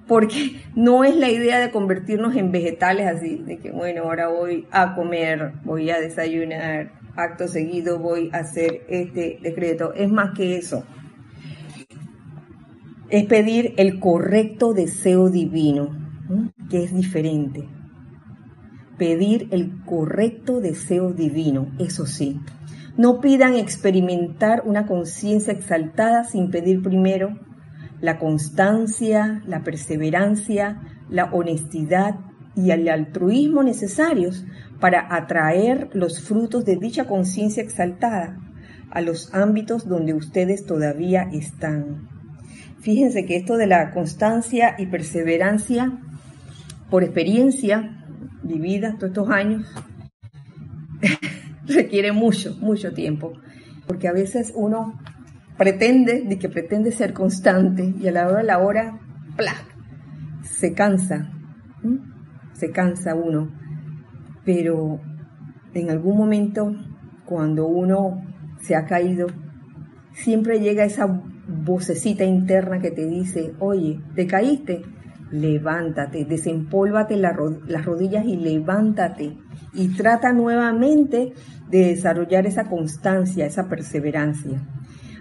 [0.10, 4.68] porque no es la idea de convertirnos en vegetales así, de que bueno, ahora voy
[4.72, 9.94] a comer, voy a desayunar, acto seguido voy a hacer este decreto.
[9.94, 10.84] Es más que eso.
[13.10, 15.96] Es pedir el correcto deseo divino,
[16.72, 17.70] que es diferente.
[18.98, 22.40] Pedir el correcto deseo divino, eso sí.
[22.98, 27.38] No pidan experimentar una conciencia exaltada sin pedir primero
[28.02, 32.16] la constancia, la perseverancia, la honestidad
[32.56, 34.46] y el altruismo necesarios
[34.80, 38.38] para atraer los frutos de dicha conciencia exaltada
[38.92, 42.08] a los ámbitos donde ustedes todavía están.
[42.80, 46.00] Fíjense que esto de la constancia y perseverancia,
[46.90, 48.06] por experiencia
[48.42, 49.66] vivida todos estos años,
[51.68, 53.34] requiere mucho, mucho tiempo,
[53.86, 55.00] porque a veces uno
[55.60, 58.98] pretende, de que pretende ser constante y a la hora de la hora,
[60.42, 61.30] se cansa,
[62.54, 63.52] se cansa uno.
[64.46, 65.02] Pero
[65.74, 66.74] en algún momento,
[67.26, 68.24] cuando uno
[68.62, 69.28] se ha caído,
[70.14, 74.84] siempre llega esa vocecita interna que te dice, oye, te caíste,
[75.30, 79.38] levántate, desempólvate las rodillas y levántate
[79.74, 81.34] y trata nuevamente
[81.70, 84.62] de desarrollar esa constancia, esa perseverancia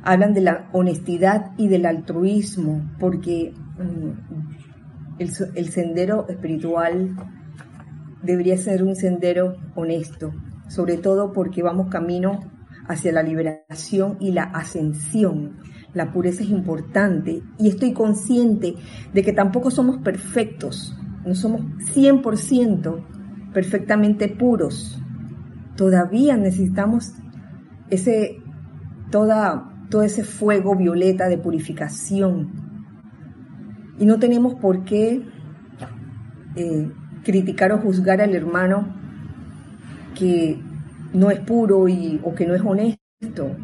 [0.03, 7.17] hablan de la honestidad y del altruismo, porque mm, el, sendero espiritual
[8.23, 10.33] debería ser un sendero honesto,
[10.69, 12.41] sobre todo porque vamos camino
[12.89, 15.59] hacia la liberación y la ascensión.
[15.95, 18.75] La pureza es importante y estoy consciente
[19.13, 21.63] de que tampoco somos perfectos, no somos
[21.95, 25.01] 100% perfectamente puros.
[25.77, 27.13] Todavía necesitamos
[27.91, 28.39] ese
[29.11, 32.51] toda todo ese fuego violeta de purificación.
[33.99, 35.23] Y no tenemos por qué
[36.57, 36.91] eh,
[37.25, 38.95] criticar o juzgar al hermano
[40.15, 40.61] que
[41.13, 43.57] no es puro y, o que no es honesto,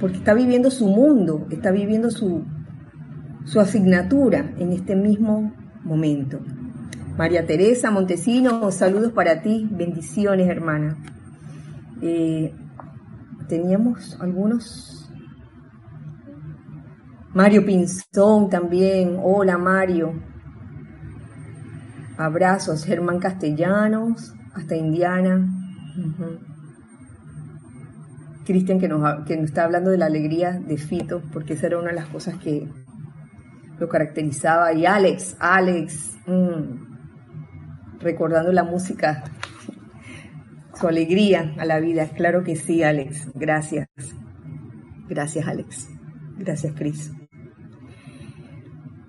[0.00, 2.44] porque está viviendo su mundo, está viviendo su,
[3.44, 5.52] su asignatura en este mismo
[5.84, 6.40] momento.
[7.16, 10.98] María Teresa Montesino, saludos para ti, bendiciones hermana.
[12.02, 12.52] Eh,
[13.48, 15.05] teníamos algunos
[17.36, 19.20] Mario Pinzón también.
[19.22, 20.14] Hola Mario.
[22.16, 22.86] Abrazos.
[22.86, 24.34] Germán Castellanos.
[24.54, 25.46] Hasta Indiana.
[28.46, 31.88] Cristian que nos, que está hablando de la alegría de Fito, porque esa era una
[31.88, 32.66] de las cosas que
[33.78, 34.72] lo caracterizaba.
[34.72, 39.24] Y Alex, Alex, mm, recordando la música,
[40.72, 42.08] su alegría a la vida.
[42.16, 43.28] Claro que sí, Alex.
[43.34, 43.88] Gracias.
[45.06, 45.90] Gracias, Alex.
[46.38, 47.12] Gracias, Cris.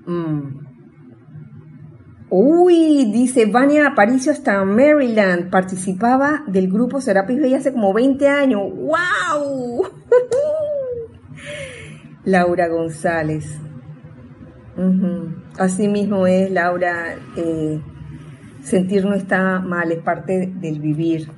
[0.07, 0.65] Mm.
[2.29, 5.49] Uy, dice Vania Aparicio hasta Maryland.
[5.49, 8.61] Participaba del grupo Serapis Bay hace como 20 años.
[8.73, 9.83] ¡Wow!
[12.25, 13.59] Laura González.
[15.57, 17.15] Así mismo es, Laura.
[17.35, 17.81] Eh,
[18.61, 21.31] sentir no está mal, es parte del vivir.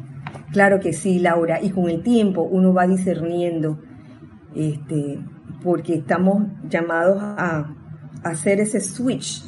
[0.51, 1.61] Claro que sí, Laura.
[1.61, 3.80] Y con el tiempo uno va discerniendo,
[4.55, 5.20] este,
[5.63, 7.76] porque estamos llamados a
[8.24, 9.43] hacer ese switch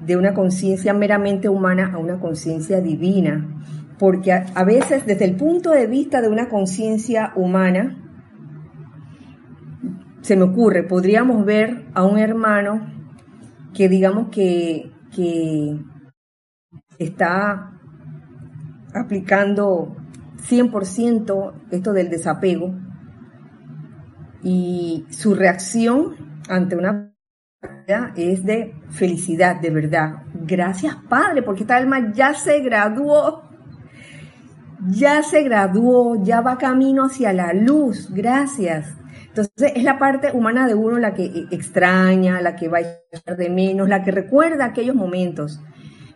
[0.00, 3.46] de una conciencia meramente humana a una conciencia divina,
[3.98, 7.98] porque a, veces desde el punto de vista de una conciencia humana,
[10.22, 12.86] se me ocurre, podríamos ver a un hermano
[13.74, 15.78] que digamos que, que
[16.98, 17.72] está
[18.94, 19.96] aplicando
[20.48, 22.74] 100% esto del desapego
[24.42, 26.16] y su reacción
[26.48, 27.11] ante una
[28.16, 30.22] es de felicidad, de verdad.
[30.34, 33.42] Gracias, Padre, porque esta alma ya se graduó.
[34.88, 38.10] Ya se graduó, ya va camino hacia la luz.
[38.12, 38.96] Gracias.
[39.28, 43.36] Entonces es la parte humana de uno la que extraña, la que va a echar
[43.36, 45.60] de menos, la que recuerda aquellos momentos.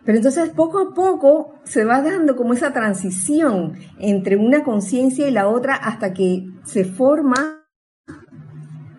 [0.03, 5.31] Pero entonces poco a poco se va dando como esa transición entre una conciencia y
[5.31, 7.65] la otra hasta que se forma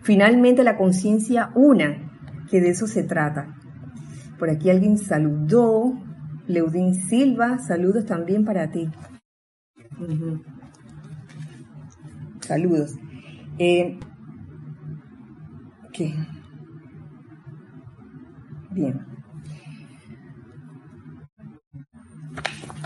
[0.03, 2.08] finalmente la conciencia una
[2.51, 3.55] que de eso se trata.
[4.39, 5.95] Por aquí alguien saludó,
[6.47, 8.91] Leudín Silva, saludos también para ti.
[12.41, 12.95] Saludos.
[13.59, 13.99] Eh,
[15.93, 16.15] ¿Qué?
[18.71, 19.07] Bien.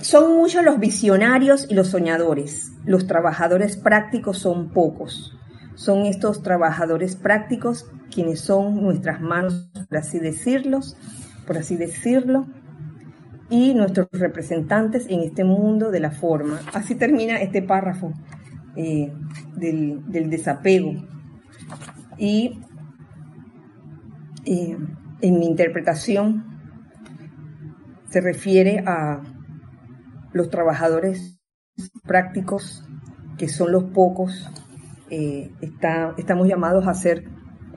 [0.00, 2.72] Son muchos los visionarios y los soñadores.
[2.84, 5.38] Los trabajadores prácticos son pocos.
[5.82, 10.96] Son estos trabajadores prácticos quienes son nuestras manos, por así decirlos,
[11.44, 12.46] por así decirlo,
[13.50, 16.60] y nuestros representantes en este mundo de la forma.
[16.72, 18.12] Así termina este párrafo
[18.76, 19.12] eh,
[19.56, 21.04] del, desapego.
[22.16, 22.60] Y
[24.44, 24.76] eh,
[25.20, 26.44] en mi interpretación
[28.08, 29.20] se refiere a
[30.32, 31.40] los trabajadores
[32.04, 32.86] prácticos,
[33.36, 34.48] que son los pocos,
[35.14, 35.50] eh,
[36.16, 37.24] estamos llamados a ser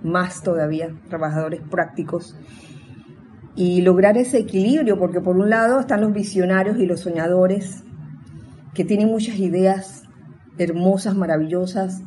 [0.03, 2.37] más todavía, trabajadores prácticos,
[3.57, 7.83] y lograr ese equilibrio, porque por un lado están los visionarios y los soñadores,
[8.73, 10.03] que tienen muchas ideas
[10.57, 12.03] hermosas, maravillosas,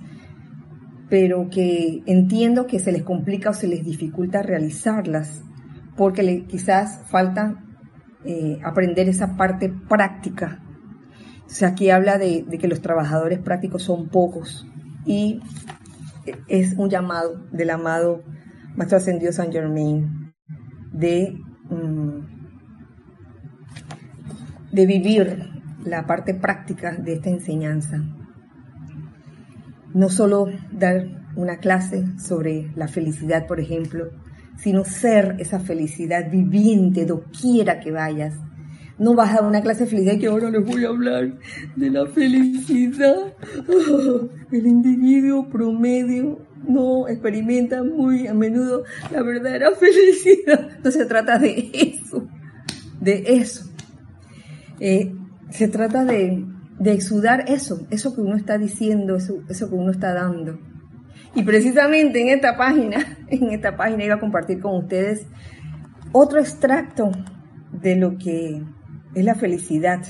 [1.11, 5.43] pero que entiendo que se les complica o se les dificulta realizarlas,
[5.95, 7.62] porque quizás falta
[8.24, 10.62] eh, aprender esa parte práctica.
[11.47, 14.66] O sea, aquí habla de que los trabajadores prácticos son pocos
[15.09, 15.41] y
[16.49, 18.23] es un llamado del amado
[18.77, 20.35] Maestro Ascendido San Germain
[20.93, 21.35] de,
[21.71, 22.19] mm,
[24.71, 25.51] de vivir
[25.83, 28.05] la parte práctica de esta enseñanza.
[29.95, 31.07] No solo dar
[31.37, 34.11] una clase sobre la felicidad, por ejemplo,
[34.59, 38.35] sino ser esa felicidad viviente doquiera que vayas,
[38.99, 41.33] no vas a una clase felicidad que ahora les voy a hablar
[41.77, 43.33] de la felicidad.
[44.53, 48.83] El individuo promedio no experimenta muy a menudo
[49.13, 50.79] la verdadera felicidad.
[50.83, 52.27] No se trata de eso,
[53.01, 53.71] de eso.
[54.81, 55.15] Eh,
[55.51, 56.45] se trata de,
[56.85, 60.59] exudar eso, eso que uno está diciendo, eso que uno está dando.
[61.35, 65.27] Y precisamente en esta página, en esta página iba a compartir con ustedes
[66.13, 67.11] otro extracto
[67.73, 68.63] de lo que
[69.15, 70.01] es la felicidad.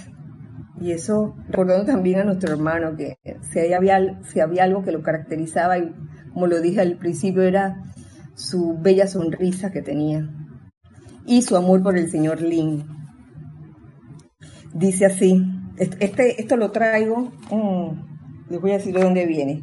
[0.80, 3.18] Y eso, recordando también a nuestro hermano, que
[3.52, 5.92] si había, si había algo que lo caracterizaba, y
[6.32, 7.82] como lo dije al principio, era
[8.34, 10.28] su bella sonrisa que tenía
[11.26, 12.84] y su amor por el señor Lin.
[14.72, 15.44] Dice así,
[15.78, 19.62] este, esto lo traigo, mm, les voy a decir de dónde viene,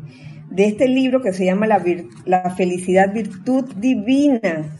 [0.51, 1.83] de este libro que se llama La,
[2.25, 4.77] la felicidad virtud divina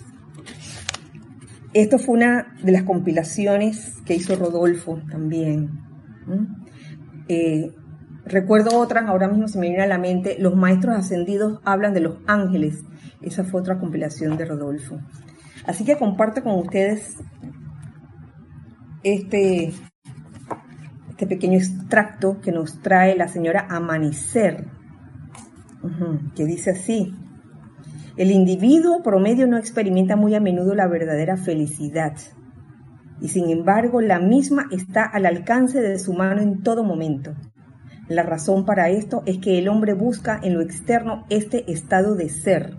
[1.75, 5.71] esto fue una de las compilaciones que hizo Rodolfo también.
[7.27, 7.69] Eh,
[8.23, 11.99] recuerdo otras, ahora mismo se me viene a la mente, los maestros ascendidos hablan de
[11.99, 12.85] los ángeles.
[13.21, 15.01] Esa fue otra compilación de Rodolfo.
[15.67, 17.17] Así que comparto con ustedes
[19.03, 19.73] este,
[21.09, 24.65] este pequeño extracto que nos trae la señora Amanecer,
[26.37, 27.13] que dice así,
[28.17, 32.13] el individuo promedio no experimenta muy a menudo la verdadera felicidad
[33.21, 37.33] y sin embargo la misma está al alcance de su mano en todo momento.
[38.07, 42.29] La razón para esto es que el hombre busca en lo externo este estado de
[42.29, 42.75] ser,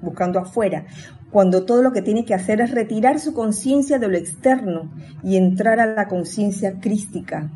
[0.00, 0.86] buscando afuera,
[1.30, 4.92] cuando todo lo que tiene que hacer es retirar su conciencia de lo externo
[5.22, 7.50] y entrar a la conciencia crística.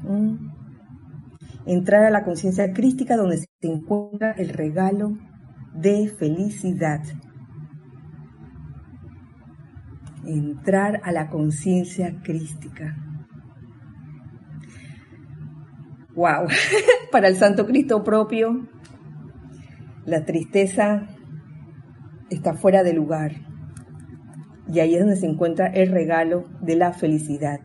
[1.67, 5.19] Entrar a la conciencia crística donde se encuentra el regalo
[5.77, 7.03] de felicidad.
[10.25, 12.97] Entrar a la conciencia crística.
[16.15, 16.49] Wow,
[17.13, 18.67] para el Santo Cristo propio,
[20.07, 21.07] la tristeza
[22.31, 23.33] está fuera de lugar.
[24.73, 27.61] Y ahí es donde se encuentra el regalo de la felicidad.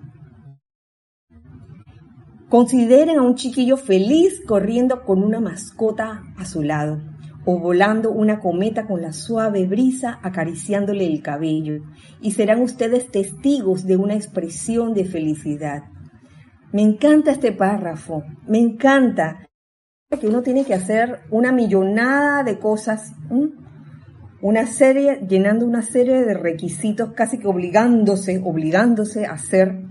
[2.50, 7.11] Consideren a un chiquillo feliz corriendo con una mascota a su lado
[7.46, 11.84] o volando una cometa con la suave brisa acariciándole el cabello,
[12.22, 15.84] y serán ustedes testigos de una expresión de felicidad.
[16.72, 19.48] Me encanta este párrafo, me encanta.
[20.20, 23.14] Que uno tiene que hacer una millonada de cosas,
[24.42, 29.84] una serie, llenando una serie de requisitos, casi que obligándose, obligándose a hacer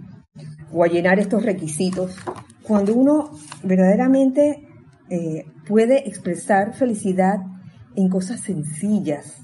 [0.72, 2.16] o a llenar estos requisitos,
[2.62, 3.30] cuando uno
[3.62, 4.68] verdaderamente
[5.10, 7.40] eh, puede expresar felicidad
[7.96, 9.42] en cosas sencillas,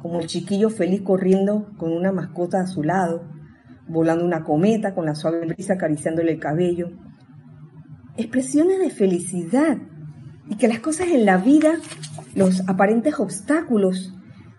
[0.00, 3.28] como el chiquillo feliz corriendo con una mascota a su lado,
[3.86, 6.90] volando una cometa con la suave brisa acariciándole el cabello.
[8.16, 9.76] Expresiones de felicidad
[10.48, 11.74] y que las cosas en la vida,
[12.34, 14.14] los aparentes obstáculos,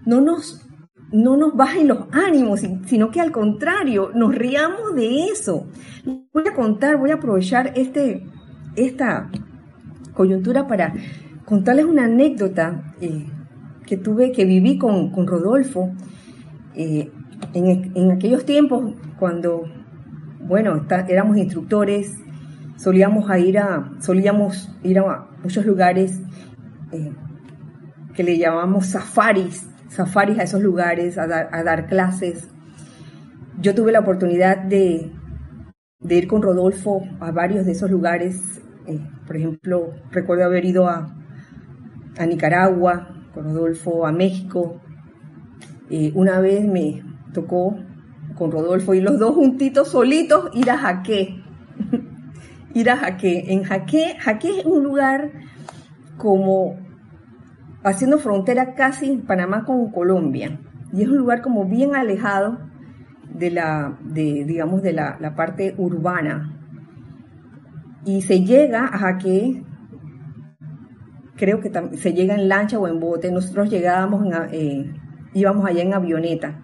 [0.05, 0.63] no nos,
[1.11, 5.67] no nos bajen los ánimos, sino que al contrario, nos riamos de eso.
[6.32, 8.25] Voy a contar, voy a aprovechar este,
[8.75, 9.32] esta
[10.20, 10.93] coyuntura para
[11.45, 13.26] contarles una anécdota eh,
[13.86, 15.93] que tuve, que viví con, Rodolfo
[16.76, 17.09] eh,
[17.53, 19.63] en, aquellos tiempos cuando,
[20.41, 22.17] bueno, éramos instructores,
[22.76, 26.20] solíamos a ir a, solíamos ir a muchos lugares
[26.91, 27.13] eh,
[28.13, 32.49] que le llamamos safaris, safaris a esos lugares, a dar, clases.
[33.61, 35.13] Yo tuve la oportunidad de,
[36.01, 38.59] de ir con Rodolfo a varios de esos lugares
[39.30, 41.15] por ejemplo, recuerdo haber ido a,
[42.27, 44.82] Nicaragua con Rodolfo, a México.
[45.91, 47.77] Eh, una vez me tocó
[48.36, 51.43] con Rodolfo y los dos juntitos solitos ir a Jaque.
[52.73, 53.53] ir a Jaque.
[53.53, 55.30] En Jaque, Jaque es un lugar
[56.17, 56.80] como
[57.84, 60.59] haciendo frontera casi Panamá con Colombia.
[60.91, 62.57] Y es un lugar como bien alejado
[63.32, 66.59] de la, de, digamos, de la parte urbana
[68.06, 69.64] y se llega a Jaque,
[71.36, 74.91] creo que se llega en lancha o en bote, nosotros llegábamos, eh,
[75.34, 76.64] íbamos allá en avioneta.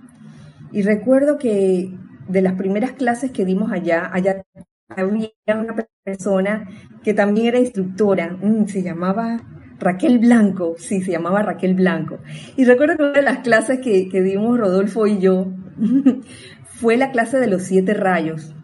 [0.72, 4.44] Y recuerdo que de las primeras clases que dimos allá, allá
[4.90, 6.68] había una persona
[7.04, 9.42] que también era instructora, mm, se llamaba
[9.80, 12.20] Raquel Blanco, sí, se llamaba Raquel Blanco.
[12.56, 15.48] Y recuerdo que una de las clases que, que dimos Rodolfo y yo
[16.66, 18.56] fue la clase de los siete rayos.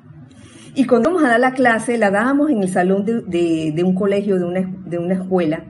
[0.73, 4.37] Y cuando íbamos a dar la clase, la dábamos en el salón de, un colegio,
[4.37, 5.65] de una, de una escuela.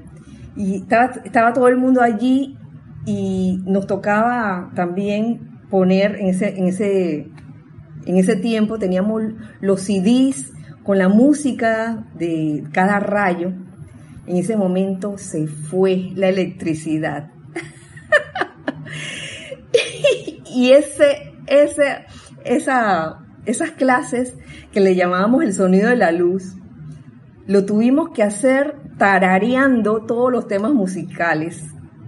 [0.55, 2.57] Y estaba, estaba todo el mundo allí
[3.05, 7.31] y nos tocaba también poner en ese, en ese,
[8.05, 9.23] en ese tiempo, teníamos
[9.59, 10.51] los CDs
[10.83, 13.53] con la música de cada rayo.
[14.27, 17.31] En ese momento se fue la electricidad.
[20.45, 22.05] y ese, ese,
[22.43, 24.35] esa, esas clases
[24.71, 26.55] que le llamábamos el sonido de la luz,
[27.47, 31.63] lo tuvimos que hacer tarareando todos los temas musicales,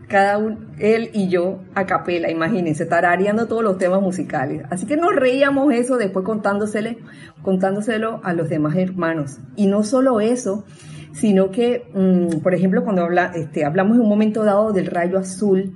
[0.08, 4.62] cada uno, él y yo a capela, imagínense, tarareando todos los temas musicales.
[4.70, 7.00] Así que nos reíamos eso después contándosele,
[7.42, 9.40] contándoselo a los demás hermanos.
[9.56, 10.66] Y no solo eso,
[11.14, 15.18] sino que, mm, por ejemplo, cuando habla, este, hablamos en un momento dado del rayo
[15.18, 15.74] azul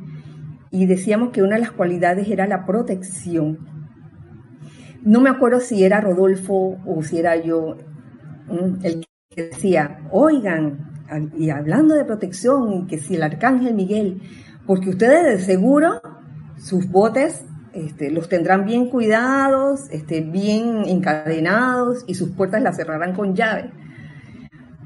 [0.69, 3.76] y decíamos que una de las cualidades era la protección
[5.03, 7.77] no me acuerdo si era Rodolfo o si era yo
[8.83, 10.87] el que decía, oigan,
[11.37, 14.21] y hablando de protección, que si el arcángel Miguel,
[14.65, 16.01] porque ustedes de seguro
[16.57, 23.13] sus botes este, los tendrán bien cuidados, este, bien encadenados y sus puertas las cerrarán
[23.13, 23.71] con llave.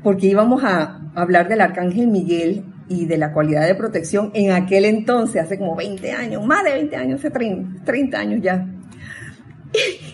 [0.04, 4.86] Porque íbamos a hablar del arcángel Miguel y de la cualidad de protección en aquel
[4.86, 8.68] entonces, hace como 20 años, más de 20 años, hace 30 años ya.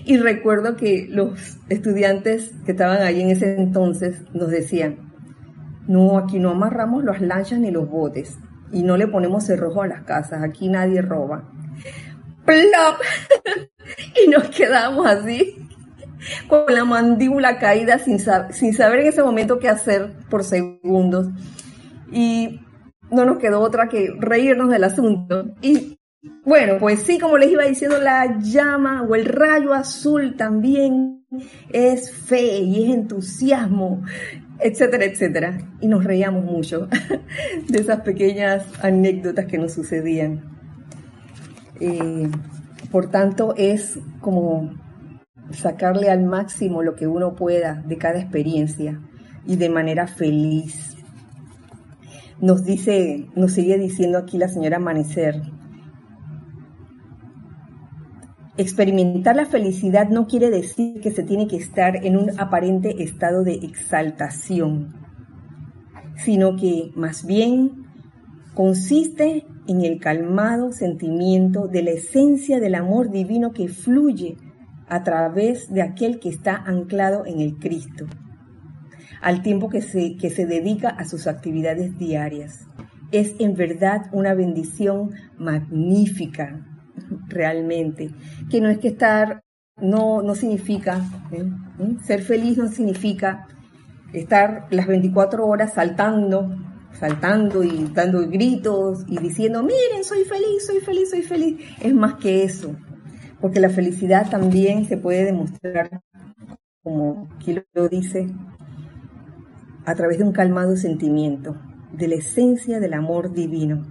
[0.05, 5.11] Y recuerdo que los estudiantes que estaban ahí en ese entonces nos decían,
[5.87, 8.37] no, aquí no amarramos las lanchas ni los botes
[8.71, 11.49] y no le ponemos cerrojo a las casas, aquí nadie roba.
[12.45, 13.01] ¡Plop!
[14.25, 15.67] y nos quedamos así,
[16.47, 18.19] con la mandíbula caída sin,
[18.51, 21.27] sin saber en ese momento qué hacer por segundos.
[22.11, 22.61] Y
[23.11, 25.53] no nos quedó otra que reírnos del asunto.
[25.61, 25.96] Y
[26.43, 31.25] bueno, pues sí, como les iba diciendo, la llama o el rayo azul también
[31.69, 34.01] es fe y es entusiasmo,
[34.59, 35.57] etcétera, etcétera.
[35.81, 36.87] Y nos reíamos mucho
[37.67, 40.43] de esas pequeñas anécdotas que nos sucedían.
[41.79, 42.29] Eh,
[42.91, 44.73] por tanto, es como
[45.51, 49.01] sacarle al máximo lo que uno pueda de cada experiencia
[49.45, 50.95] y de manera feliz.
[52.39, 55.41] Nos dice, nos sigue diciendo aquí la señora Amanecer,
[58.59, 63.43] Experimentar la felicidad no quiere decir que se tiene que estar en un aparente estado
[63.43, 64.95] de exaltación,
[66.15, 67.85] sino que más bien
[68.55, 74.37] consiste en el calmado sentimiento de la esencia del amor divino que fluye
[74.89, 78.07] a través de aquel que está anclado en el Cristo,
[79.21, 82.65] al tiempo que se, que se dedica a sus actividades diarias.
[83.11, 86.66] Es en verdad una bendición magnífica
[87.27, 88.11] realmente,
[88.49, 89.43] que no es que estar,
[89.79, 91.43] no, no significa, ¿eh?
[91.43, 91.99] ¿Mm?
[91.99, 93.47] ser feliz no significa
[94.13, 96.55] estar las 24 horas saltando,
[96.93, 101.59] saltando y dando gritos y diciendo, miren, soy feliz, soy feliz, soy feliz.
[101.81, 102.75] Es más que eso,
[103.41, 106.01] porque la felicidad también se puede demostrar,
[106.83, 108.27] como aquí lo dice,
[109.85, 111.55] a través de un calmado sentimiento,
[111.93, 113.85] de la esencia del amor divino.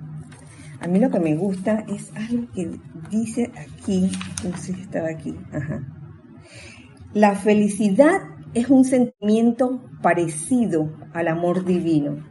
[0.80, 2.78] A mí lo que me gusta es algo que
[3.11, 4.11] dice aquí,
[4.44, 5.34] no sé si estaba aquí,
[7.14, 8.20] La felicidad
[8.54, 12.24] es un sentimiento parecido al amor divino.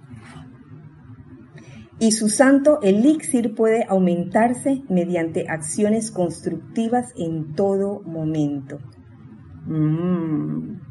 [2.00, 8.80] Y su santo elixir puede aumentarse mediante acciones constructivas en todo momento.
[9.66, 10.82] Mm.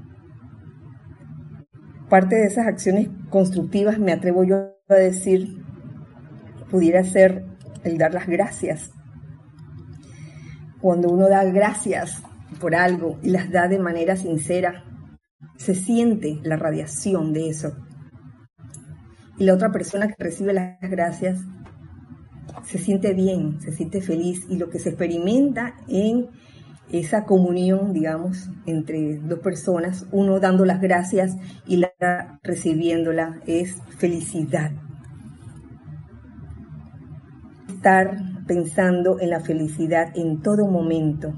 [2.09, 4.57] Parte de esas acciones constructivas, me atrevo yo
[4.89, 5.63] a decir,
[6.71, 7.45] pudiera ser
[7.83, 8.93] el dar las gracias.
[10.85, 12.23] Cuando uno da gracias
[12.61, 14.85] por algo y las da de manera sincera,
[15.57, 17.75] se siente la radiación de eso.
[19.39, 21.41] Y la otra persona que recibe las gracias
[22.65, 26.27] se siente bien, se siente feliz y lo que se experimenta en
[26.93, 31.35] esa comunión, digamos, entre dos personas, uno dando las gracias
[31.67, 34.71] y la recibiéndola, es felicidad
[37.69, 41.35] estar pensando en la felicidad en todo momento.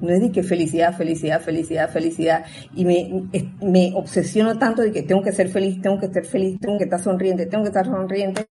[0.00, 2.44] No es de que felicidad, felicidad, felicidad, felicidad.
[2.74, 3.28] Y me,
[3.60, 6.84] me obsesiono tanto de que tengo que ser feliz, tengo que estar feliz, tengo que
[6.84, 8.46] estar sonriente, tengo que estar sonriente,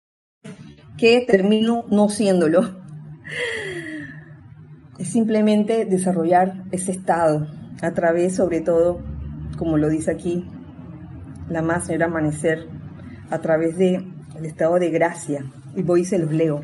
[0.96, 2.62] que termino no siéndolo.
[4.96, 7.48] Es simplemente desarrollar ese estado
[7.82, 9.00] a través, sobre todo,
[9.58, 10.48] como lo dice aquí,
[11.48, 12.68] la más señora amanecer,
[13.28, 14.14] a través del
[14.44, 15.44] estado de gracia,
[15.74, 16.60] y voy y se los leo.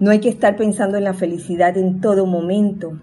[0.00, 2.98] No hay que estar pensando en la felicidad en todo momento,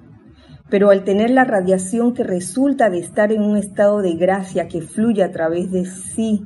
[0.68, 4.82] pero al tener la radiación que resulta de estar en un estado de gracia que
[4.82, 6.43] fluye a través de sí,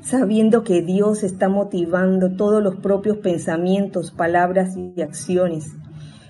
[0.00, 5.76] sabiendo que Dios está motivando todos los propios pensamientos, palabras y acciones,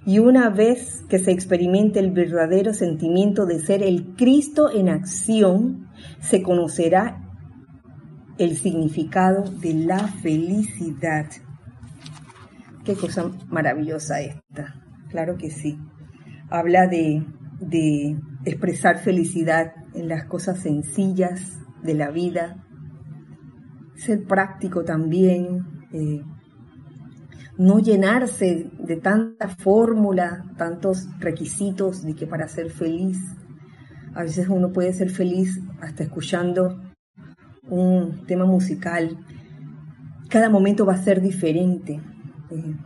[0.04, 5.88] y una vez que se experimente el verdadero sentimiento de ser el Cristo en acción,
[6.20, 7.22] se conocerá
[8.36, 11.26] el significado de la felicidad.
[12.84, 14.74] Qué cosa maravillosa esta.
[15.08, 15.78] Claro que sí.
[16.50, 17.24] Habla de,
[18.44, 22.64] expresar felicidad en las cosas sencillas de la vida.
[23.94, 25.86] Ser práctico también.
[25.92, 26.22] Eh,
[27.56, 33.18] no llenarse de tanta fórmula, tantos requisitos de que para ser feliz.
[34.14, 36.80] A veces uno puede ser feliz hasta escuchando
[37.62, 39.24] un tema musical.
[40.28, 42.00] Cada momento va a ser diferente.
[42.52, 42.76] Eh,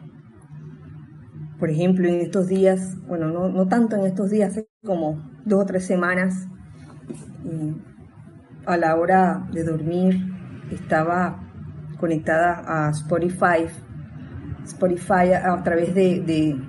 [1.58, 5.86] por ejemplo, en estos días, bueno, no, tanto en estos días, como dos o tres
[5.86, 6.48] semanas,
[8.66, 10.20] a la hora de dormir
[10.70, 11.40] estaba
[11.98, 13.66] conectada a Spotify,
[14.64, 16.60] Spotify a, través de,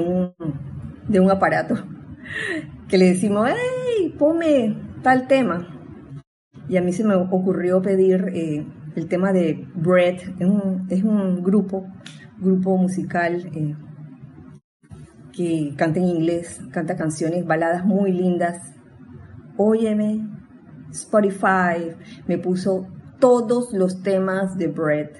[0.00, 1.74] un, aparato
[2.88, 5.66] que le decimos, hey, ponme tal tema.
[6.68, 8.66] Y a mí se me ocurrió pedir eh,
[8.96, 10.16] el tema de Bread,
[10.88, 11.86] es un grupo,
[12.38, 13.74] grupo musical eh,
[15.32, 18.74] que canta en inglés, canta canciones, baladas muy lindas.
[19.56, 20.26] Óyeme,
[20.90, 21.94] Spotify
[22.26, 22.86] me puso
[23.18, 25.10] todos los temas de Bread.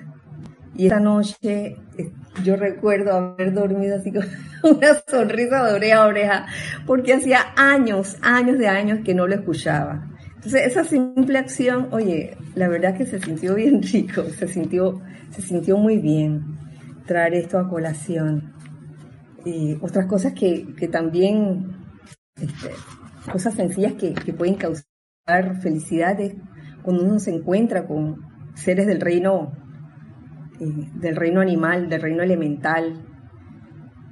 [0.74, 2.12] Y esa noche eh,
[2.44, 4.24] yo recuerdo haber dormido así con
[4.76, 6.46] una sonrisa de oreja a oreja,
[6.86, 10.06] porque hacía años, años de años que no lo escuchaba.
[10.34, 15.00] Entonces, esa simple acción, oye, la verdad que se sintió bien rico, se sintió,
[15.30, 16.65] se sintió muy bien
[17.06, 18.52] traer esto a colación.
[19.44, 21.76] Y otras cosas que, también,
[22.34, 22.70] este,
[23.30, 26.18] cosas sencillas que, pueden causar felicidad
[26.82, 29.52] cuando uno se encuentra con seres del reino,
[30.60, 33.04] eh, del reino animal, del reino elemental.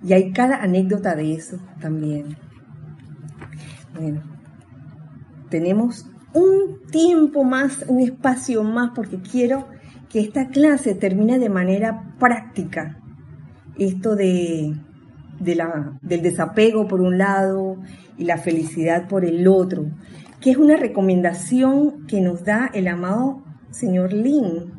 [0.03, 2.37] Y hay cada anécdota de eso también.
[3.95, 4.23] Bueno,
[5.49, 9.69] tenemos un tiempo más, un espacio más, porque quiero
[10.15, 13.01] que esta clase termine de manera práctica.
[13.77, 14.77] Esto de,
[15.41, 17.79] la, del desapego por un lado
[18.17, 19.87] y la felicidad por el otro,
[20.41, 23.43] que es una recomendación que nos da el amado
[23.73, 24.73] señor Lin.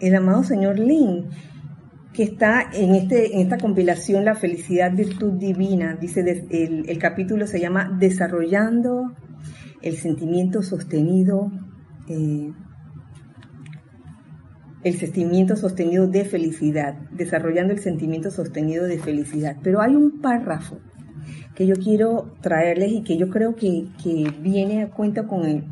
[0.00, 1.26] El amado señor Lin,
[2.14, 5.94] que está en, este, en esta compilación La felicidad, virtud divina.
[6.00, 9.14] Dice, el, el capítulo se llama Desarrollando
[9.82, 11.52] el sentimiento sostenido
[12.08, 12.50] eh,
[14.82, 19.56] el sentimiento sostenido de felicidad, desarrollando el sentimiento sostenido de felicidad.
[19.62, 20.78] Pero hay un párrafo
[21.54, 23.88] que yo quiero traerles y que yo creo que,
[24.40, 25.64] viene a cuenta con,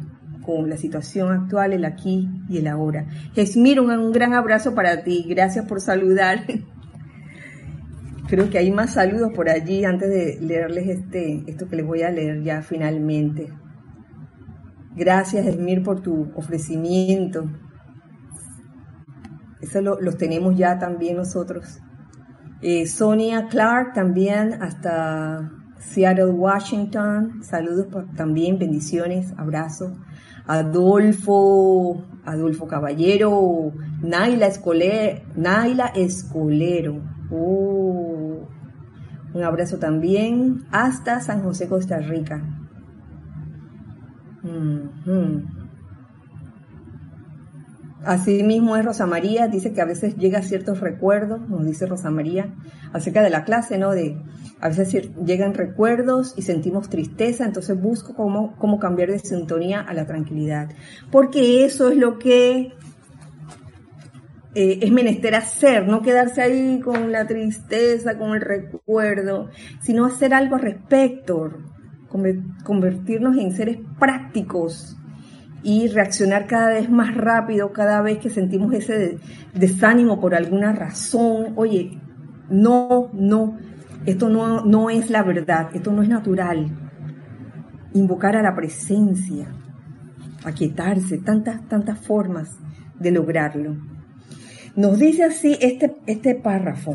[0.42, 3.06] con la situación actual, el aquí y el ahora.
[3.34, 6.40] Jesmir, un, un gran abrazo para ti, gracias por saludar.
[8.26, 12.02] Creo que hay más saludos por allí antes de leerles este, esto que les voy
[12.02, 13.52] a leer ya finalmente.
[14.96, 17.50] Gracias, Esmir, por tu ofrecimiento.
[19.64, 21.80] Eso los tenemos ya también nosotros.
[22.60, 27.42] Eh, Sonia Clark también hasta Seattle, Washington.
[27.42, 29.92] Saludos también, bendiciones, abrazos.
[30.46, 35.22] Adolfo, Adolfo Caballero, Naila Escolero,
[35.94, 37.00] Escolero.
[37.30, 38.46] Oh,
[39.32, 42.42] un abrazo también hasta San José, Costa Rica.
[44.42, 45.63] Así
[48.44, 52.54] mismo es Rosa María, dice que a veces llega ciertos recuerdos, nos dice Rosa María,
[52.92, 53.92] acerca de la clase, ¿no?
[53.92, 54.16] De
[54.60, 59.94] a veces llegan recuerdos y sentimos tristeza, entonces busco cómo, cómo cambiar de sintonía a
[59.94, 60.70] la tranquilidad.
[61.10, 62.72] Porque eso es lo que
[64.54, 69.50] eh, es menester hacer, no quedarse ahí con la tristeza, con el recuerdo,
[69.82, 71.50] sino hacer algo al respecto,
[72.64, 74.96] convertirnos en seres prácticos
[75.64, 79.18] y reaccionar cada vez más rápido cada vez que sentimos ese
[79.54, 81.54] desánimo por alguna razón.
[81.56, 81.98] Oye,
[82.50, 83.56] no, no,
[84.04, 86.66] esto no, no es la verdad, esto no es natural.
[87.94, 89.48] Invocar a la presencia,
[90.44, 92.58] aquietarse, tantas, tantas formas
[93.00, 93.74] de lograrlo.
[94.76, 96.94] Nos dice así este, este párrafo.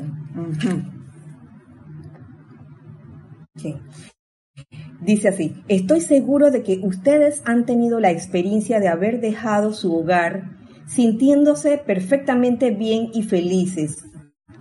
[5.02, 9.96] Dice así, estoy seguro de que ustedes han tenido la experiencia de haber dejado su
[9.96, 14.04] hogar sintiéndose perfectamente bien y felices.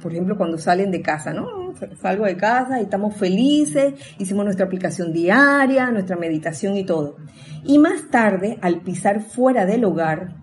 [0.02, 1.74] Por ejemplo, cuando salen de casa, ¿no?
[2.00, 7.16] Salgo de casa y estamos felices, hicimos nuestra aplicación diaria, nuestra meditación y todo.
[7.64, 10.36] Y más tarde, al pisar fuera del hogar,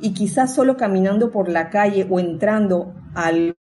[0.00, 3.57] y quizás solo caminando por la calle o entrando al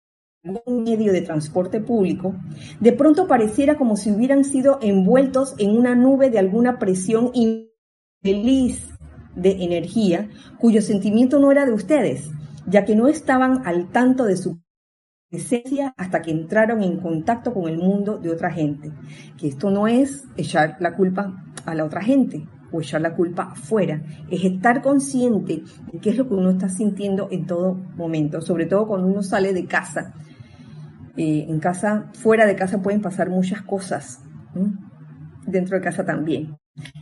[0.44, 2.36] algún medio de transporte público,
[2.82, 8.90] de pronto pareciera como si hubieran sido envueltos en una nube de alguna presión infeliz
[9.36, 10.30] de energía,
[10.60, 12.30] cuyo sentimiento no era de ustedes,
[12.68, 14.60] ya que no estaban al tanto de su
[15.30, 18.92] presencia hasta que entraron en contacto con el mundo de otra gente.
[19.38, 23.44] Que esto no es echar la culpa a la otra gente o echar la culpa
[23.54, 28.42] afuera, es estar consciente de qué es lo que uno está sintiendo en todo momento,
[28.42, 30.14] sobre todo cuando uno sale de casa
[31.16, 34.24] en casa, fuera de casa pueden pasar muchas cosas,
[35.46, 36.58] dentro de casa también,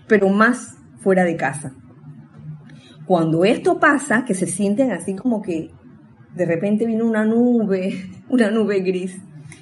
[0.08, 1.74] pero más fuera de casa.
[3.06, 5.72] Cuando esto pasa, que se sienten así como que
[6.36, 9.18] de repente vino una nube, una nube gris,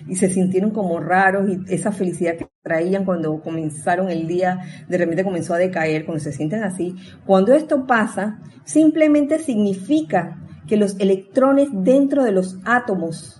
[0.07, 4.97] y se sintieron como raros y esa felicidad que traían cuando comenzaron el día, de
[4.97, 6.95] repente comenzó a decaer, cuando se sienten así.
[7.25, 13.38] Cuando esto pasa, simplemente significa que los electrones dentro de los átomos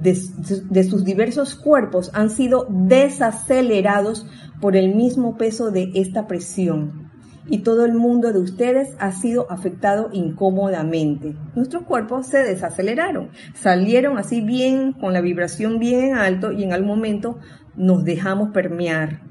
[0.00, 4.26] de, sus diversos cuerpos han sido desacelerados
[4.60, 7.10] por el mismo peso de esta presión
[7.50, 11.34] y todo el mundo de ustedes ha sido afectado incómodamente.
[11.54, 16.88] Nuestros cuerpos se desaceleraron, salieron así bien, con la vibración bien alto y en algún
[16.88, 17.38] momento
[17.74, 19.22] nos dejamos permear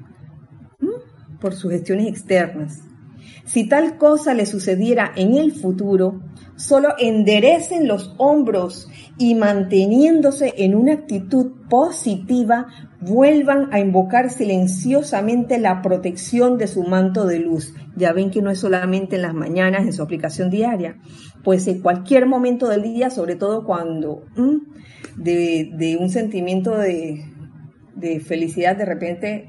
[1.40, 2.82] por sugestiones externas.
[3.44, 6.20] Si tal cosa le sucediera en el futuro,
[6.56, 12.66] solo enderecen los hombros y manteniéndose en una actitud positiva,
[13.00, 17.74] vuelvan a invocar silenciosamente la protección de su manto de luz.
[17.96, 20.98] Ya ven que no es solamente en las mañanas, en su aplicación diaria,
[21.44, 24.22] pues en cualquier momento del día, sobre todo cuando
[25.16, 27.24] de, un sentimiento de,
[27.94, 29.48] de felicidad de repente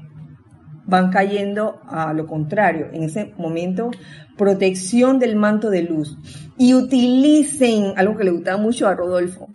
[0.90, 2.88] van cayendo a lo contrario.
[2.92, 3.90] En ese momento,
[4.36, 6.18] protección del manto de luz.
[6.58, 9.48] Y utilicen, algo que le gustaba mucho a Rodolfo,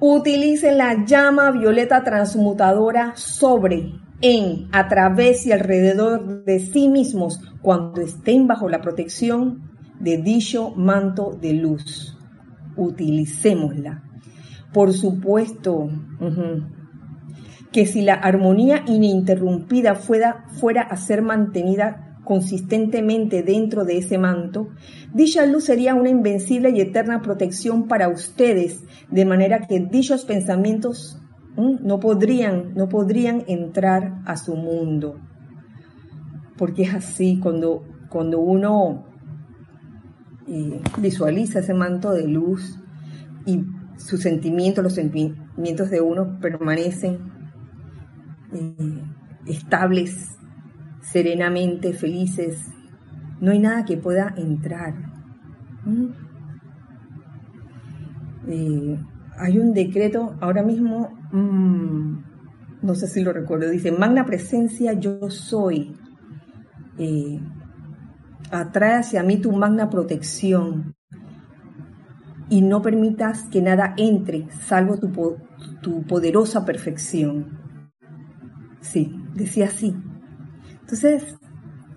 [0.00, 8.00] utilicen la llama violeta transmutadora sobre, en, a través y alrededor de sí mismos cuando
[8.00, 9.70] estén bajo la protección
[10.00, 12.18] de dicho manto de luz.
[12.76, 14.02] Utilicémosla.
[14.72, 15.88] Por supuesto,
[17.72, 24.68] que si la armonía ininterrumpida fuera, fuera a ser mantenida consistentemente dentro de ese manto,
[25.12, 31.18] dicha luz sería una invencible y eterna protección para ustedes, de manera que dichos pensamientos
[31.56, 35.18] no podrían, no podrían entrar a su mundo.
[36.56, 39.06] Porque es así, cuando, cuando uno
[40.46, 42.78] eh, visualiza ese manto de luz
[43.46, 43.64] y
[43.96, 47.31] sus sentimientos, los sentimientos de uno permanecen
[48.52, 49.02] eh,
[49.46, 50.36] estables,
[51.00, 52.66] serenamente felices.
[53.40, 54.94] No hay nada que pueda entrar.
[58.46, 58.98] Eh,
[59.38, 62.16] hay un decreto ahora mismo, mm,
[62.82, 65.96] no sé si lo recuerdo, dice, magna presencia yo soy.
[66.98, 67.40] Eh,
[68.50, 70.94] atrae hacia mí tu magna protección
[72.50, 77.61] y no permitas que nada entre salvo tu poderosa perfección.
[78.82, 79.96] Sí, decía así.
[80.80, 81.38] Entonces,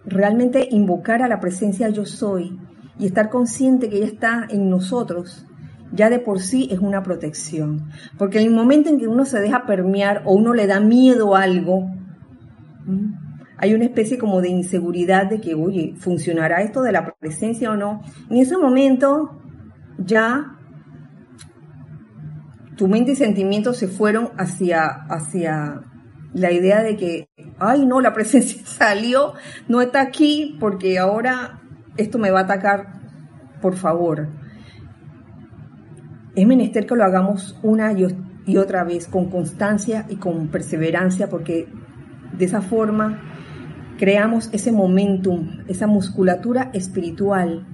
[0.05, 2.57] realmente invocar a la presencia yo soy
[2.97, 5.45] y estar consciente que ella está en nosotros,
[5.91, 7.89] ya de por sí es una protección.
[8.17, 11.35] Porque en el momento en que uno se deja permear o uno le da miedo
[11.35, 11.89] a algo,
[13.57, 17.75] hay una especie como de inseguridad de que, oye, ¿funcionará esto de la presencia o
[17.75, 18.01] no?
[18.29, 19.41] En ese momento
[19.97, 20.57] ya
[22.75, 25.81] tu mente y sentimientos se fueron hacia, hacia
[26.35, 27.29] la idea de que,
[27.59, 29.33] ay no, la presencia salió,
[29.69, 31.61] no está aquí porque ahora
[31.95, 32.99] esto me va a atacar,
[33.61, 34.27] por favor.
[36.35, 41.69] Es menester que lo hagamos una y otra vez, con constancia y con perseverancia, porque
[42.37, 43.21] de esa forma
[43.97, 47.65] creamos ese momentum, esa musculatura espiritual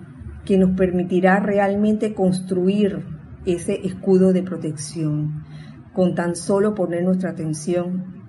[0.46, 3.04] que nos permitirá realmente construir
[3.48, 5.46] ese escudo de protección,
[5.94, 8.21] con tan solo poner nuestra atención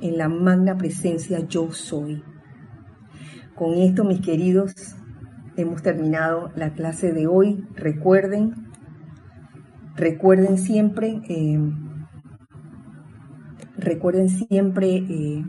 [0.00, 2.22] en la magna presencia yo soy.
[3.54, 4.72] Con esto, mis queridos,
[5.56, 7.66] hemos terminado la clase de hoy.
[7.74, 8.54] Recuerden,
[9.96, 11.58] recuerden siempre, eh,
[13.76, 15.44] recuerden siempre eh,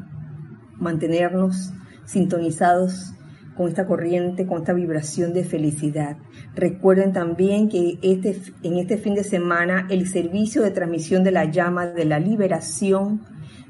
[0.77, 1.73] mantenernos
[2.05, 3.13] sintonizados
[3.55, 6.17] con esta corriente, con esta vibración de felicidad.
[6.55, 11.45] Recuerden también que este, en este fin de semana el servicio de transmisión de la
[11.45, 13.21] llama de la liberación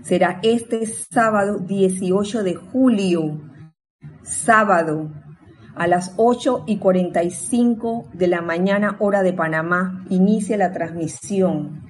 [0.04, 3.42] será este sábado 18 de julio,
[4.24, 5.12] sábado
[5.76, 11.84] a las 8 y 45 de la mañana hora de Panamá, inicia la transmisión.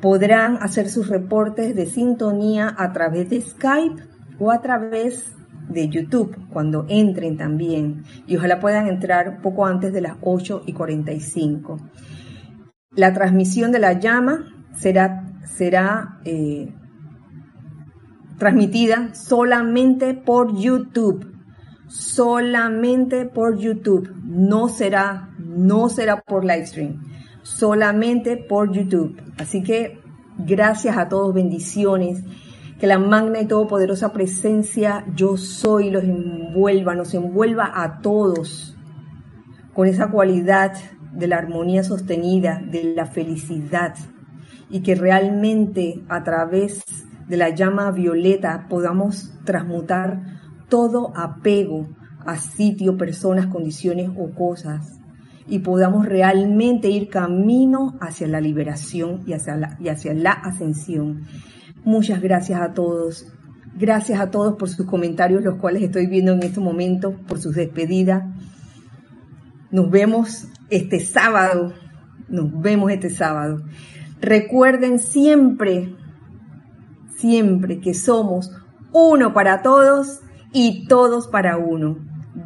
[0.00, 4.02] Podrán hacer sus reportes de sintonía a través de Skype
[4.38, 5.34] o a través
[5.68, 10.72] de YouTube cuando entren también y ojalá puedan entrar poco antes de las 8 y
[10.72, 11.78] 45.
[12.92, 16.72] La transmisión de la llama será, será eh,
[18.38, 21.34] transmitida solamente por YouTube.
[21.88, 24.12] Solamente por YouTube.
[24.24, 27.02] No será, no será por livestream.
[27.42, 29.20] Solamente por YouTube.
[29.38, 30.00] Así que
[30.38, 32.22] gracias a todos, bendiciones.
[32.78, 38.76] Que la magna y todopoderosa presencia yo soy los envuelva, nos envuelva a todos
[39.74, 40.74] con esa cualidad
[41.12, 43.94] de la armonía sostenida, de la felicidad
[44.70, 46.84] y que realmente a través
[47.28, 51.88] de la llama violeta podamos transmutar todo apego
[52.26, 54.98] a sitio, personas, condiciones o cosas
[55.46, 61.22] y podamos realmente ir camino hacia la liberación y hacia la, y hacia la ascensión.
[61.84, 63.26] Muchas gracias a todos.
[63.78, 67.54] Gracias a todos por sus comentarios, los cuales estoy viendo en este momento, por sus
[67.54, 68.24] despedidas.
[69.70, 71.72] Nos vemos este sábado.
[72.28, 73.62] Nos vemos este sábado.
[74.20, 75.94] Recuerden siempre
[77.18, 78.50] siempre que somos
[78.92, 80.20] uno para todos
[80.52, 81.98] y todos para uno.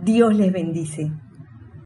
[0.02, 1.12] Dios les bendice.